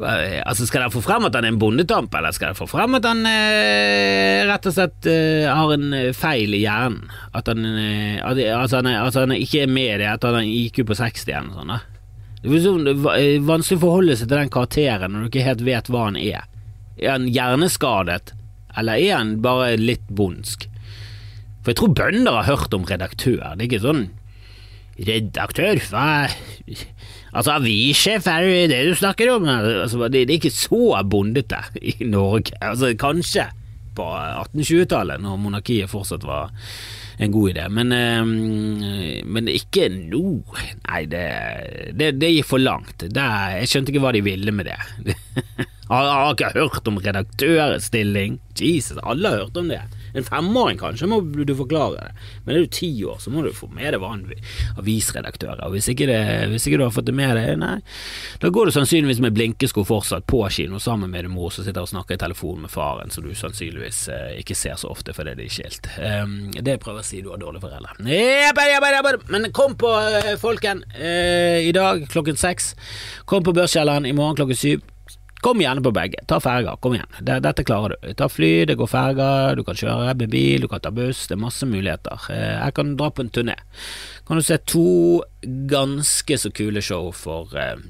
Det? 0.00 0.40
Altså 0.48 0.66
Skal 0.68 0.84
dere 0.84 0.92
få 0.94 1.02
frem 1.04 1.26
at 1.28 1.36
han 1.36 1.46
er 1.46 1.52
en 1.52 1.60
bondetamp, 1.60 2.14
eller 2.16 2.34
skal 2.34 2.50
dere 2.50 2.58
få 2.58 2.68
frem 2.70 2.96
at 2.96 3.06
han 3.08 3.20
eh, 3.28 4.40
rett 4.48 4.68
og 4.70 4.76
slett 4.76 5.08
eh, 5.10 5.46
har 5.50 5.74
en 5.74 5.92
eh, 5.96 6.10
feil 6.16 6.56
i 6.56 6.62
hjernen? 6.64 7.10
At 7.36 7.50
han, 7.52 7.66
eh, 7.68 8.16
at, 8.18 8.40
altså, 8.56 8.80
han 8.80 8.90
altså 8.94 9.26
han 9.26 9.36
ikke 9.36 9.64
er 9.66 9.72
med 9.72 9.94
i 9.94 9.98
det, 10.02 10.10
at 10.14 10.24
han 10.26 10.38
har 10.38 10.46
en 10.46 10.52
IQ 10.52 10.82
på 10.88 10.96
60 10.98 11.28
eller 11.28 11.50
noe 11.50 11.60
sånt. 11.60 11.96
Det 12.40 12.56
er 12.56 12.62
sånn, 12.64 12.86
vanskelig 13.44 13.76
å 13.76 13.82
forholde 13.82 14.16
seg 14.16 14.30
til 14.30 14.38
den 14.40 14.52
karakteren 14.52 15.12
når 15.12 15.26
du 15.26 15.28
ikke 15.28 15.44
helt 15.44 15.66
vet 15.66 15.90
hva 15.92 16.06
han 16.06 16.16
er. 16.16 16.46
Er 16.96 17.18
han 17.18 17.28
hjerneskadet, 17.28 18.32
eller 18.80 18.96
er 18.96 19.18
han 19.18 19.34
bare 19.44 19.74
litt 19.76 20.08
bondsk? 20.08 20.64
For 21.60 21.74
jeg 21.74 21.80
tror 21.82 21.92
bønder 21.98 22.38
har 22.38 22.48
hørt 22.48 22.72
om 22.72 22.88
redaktør. 22.88 23.52
Det 23.52 23.66
er 23.66 23.68
ikke 23.68 23.84
sånn 23.84 24.08
Redaktør? 25.00 25.78
Hva 25.88 26.28
Altså, 27.30 27.54
avissjef 27.54 28.26
er 28.30 28.46
jo 28.46 28.68
det 28.70 28.80
du 28.88 28.94
snakker 28.98 29.30
om. 29.36 29.46
Altså, 29.46 30.08
det, 30.10 30.24
er 30.24 30.36
ikke 30.38 30.54
så 30.54 30.98
bondete 31.06 31.62
i 31.78 31.96
Norge. 32.08 32.56
Altså, 32.60 32.92
kanskje 32.98 33.46
på 33.96 34.06
1820-tallet, 34.06 35.22
når 35.22 35.38
monarkiet 35.42 35.90
fortsatt 35.90 36.24
var 36.26 36.50
en 37.20 37.32
god 37.34 37.50
idé, 37.52 37.66
men, 37.68 37.92
øh, 37.92 39.26
men 39.28 39.50
ikke 39.52 39.90
nå. 39.92 40.22
Nei, 40.86 41.02
det, 41.10 41.24
det, 41.92 42.14
det, 42.20 42.32
gikk 42.36 42.48
for 42.48 42.62
langt. 42.62 43.04
Det, 43.04 43.26
jeg 43.60 43.70
skjønte 43.70 43.92
ikke 43.92 44.04
hva 44.06 44.14
de 44.16 44.24
ville 44.24 44.54
med 44.56 44.70
det. 44.70 44.78
Jeg 45.04 45.16
har 45.90 46.32
ikke 46.32 46.54
hørt 46.56 46.88
om 46.88 47.00
redaktørstilling. 47.02 48.40
Jesus, 48.56 48.98
alle 49.04 49.34
har 49.34 49.44
hørt 49.44 49.60
om 49.60 49.68
det. 49.70 49.82
En 50.14 50.26
femåring 50.26 50.80
kanskje 50.80 51.08
må 51.10 51.20
du 51.22 51.54
forklare 51.58 51.98
det, 51.98 52.28
men 52.44 52.56
er 52.56 52.66
du 52.66 52.74
ti 52.74 52.90
år, 53.06 53.20
så 53.22 53.32
må 53.32 53.44
du 53.44 53.52
få 53.54 53.68
med 53.72 53.94
deg 53.94 54.02
hva 54.02 54.12
avisredaktører 54.80 54.80
avisredaktør 54.80 55.56
er. 55.56 55.70
Hvis 55.72 55.88
ikke, 55.92 56.06
det, 56.08 56.18
hvis 56.50 56.66
ikke 56.66 56.80
du 56.80 56.84
har 56.86 56.94
fått 56.94 57.08
det 57.08 57.14
med 57.16 57.34
deg, 57.36 57.56
nei, 57.60 57.78
da 58.42 58.50
går 58.52 58.68
du 58.68 58.74
sannsynligvis 58.74 59.22
med 59.24 59.34
blinkesko 59.36 59.84
fortsatt 59.88 60.26
på 60.30 60.42
kino 60.52 60.80
sammen 60.82 61.10
med 61.10 61.26
din 61.26 61.34
mor 61.34 61.52
som 61.54 61.66
sitter 61.66 61.84
og 61.84 61.90
snakker 61.90 62.16
i 62.16 62.20
telefon 62.20 62.62
med 62.64 62.72
faren, 62.72 63.10
som 63.10 63.26
du 63.26 63.34
sannsynligvis 63.36 64.02
eh, 64.12 64.38
ikke 64.42 64.56
ser 64.58 64.78
så 64.80 64.90
ofte 64.92 65.14
fordi 65.16 65.36
de 65.38 65.48
er 65.48 65.54
skilt. 65.54 65.90
Um, 65.98 66.50
det 66.54 66.76
jeg 66.76 66.82
prøver 66.84 67.02
å 67.02 67.06
si, 67.06 67.22
du 67.24 67.32
har 67.32 67.40
dårlige 67.42 67.64
foreldre. 67.66 67.96
Men 69.30 69.50
kom 69.56 69.76
på, 69.80 69.90
uh, 69.90 70.32
folken, 70.40 70.84
uh, 70.96 71.58
i 71.60 71.74
dag 71.76 72.06
klokken 72.10 72.38
seks. 72.40 72.74
Kom 73.30 73.44
på 73.46 73.54
Børskjelleren 73.56 74.08
i 74.08 74.16
morgen 74.16 74.38
klokken 74.38 74.58
syv. 74.58 74.86
Kom 75.40 75.60
gjerne 75.60 75.82
på 75.82 75.92
begge. 75.96 76.20
Ta 76.28 76.36
ferger, 76.40 76.76
kom 76.84 76.94
igjen. 76.96 77.20
Dette 77.24 77.64
klarer 77.64 77.96
du. 77.96 78.10
Ta 78.16 78.28
fly, 78.28 78.66
det 78.68 78.76
går 78.76 78.90
ferger, 78.90 79.56
du 79.56 79.64
kan 79.64 79.78
kjøre 79.78 80.12
med 80.12 80.28
bil, 80.32 80.60
du 80.60 80.68
kan 80.68 80.82
ta 80.84 80.92
buss. 80.92 81.24
Det 81.28 81.36
er 81.38 81.40
masse 81.40 81.68
muligheter. 81.68 82.26
Eh, 82.34 82.56
jeg 82.58 82.76
kan 82.76 82.92
dra 83.00 83.08
på 83.08 83.24
en 83.24 83.32
turné. 83.32 83.56
Kan 84.28 84.40
du 84.40 84.44
se 84.44 84.60
to 84.68 85.22
ganske 85.70 86.38
så 86.38 86.52
kule 86.52 86.84
show 86.84 87.08
for 87.16 87.56
eh, 87.56 87.80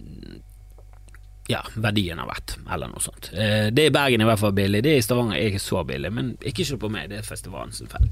ja, 1.50 1.60
verdien 1.74 2.18
av 2.22 2.30
ett, 2.34 2.56
eller 2.72 2.90
noe 2.90 3.02
sånt. 3.02 3.30
Eh, 3.34 3.68
det 3.74 3.88
i 3.88 3.94
Bergen 3.94 4.22
er 4.22 4.28
i 4.28 4.30
hvert 4.30 4.42
fall 4.42 4.54
billig, 4.56 4.82
det 4.86 4.96
i 4.98 5.02
Stavanger 5.04 5.38
er 5.38 5.50
ikke 5.50 5.62
så 5.62 5.82
billig, 5.86 6.12
men 6.14 6.32
ikke 6.46 6.66
se 6.66 6.78
på 6.80 6.90
meg, 6.92 7.10
det 7.10 7.20
er 7.20 7.26
festivalen 7.26 7.74
som 7.74 7.90
feil. 7.90 8.08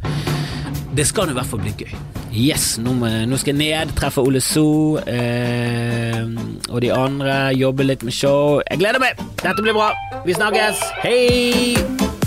Det 0.98 1.07
skal 1.07 1.31
i 1.31 1.37
hvert 1.37 1.48
fall 1.48 1.62
bli 1.62 1.74
gøy. 1.79 1.94
Yes, 2.35 2.70
nå, 2.83 2.96
nå 2.98 3.40
skal 3.40 3.55
jeg 3.55 3.61
ned, 3.61 3.94
treffe 3.98 4.24
Ole 4.24 4.42
So 4.44 4.98
eh, 5.07 6.22
og 6.68 6.83
de 6.85 6.92
andre, 6.94 7.40
jobbe 7.57 7.87
litt 7.87 8.07
med 8.07 8.16
show. 8.16 8.61
Jeg 8.66 8.83
gleder 8.83 9.03
meg! 9.03 9.20
Dette 9.42 9.62
blir 9.62 9.77
bra. 9.77 9.92
Vi 10.27 10.37
snakkes. 10.37 10.83
Hei! 11.05 12.17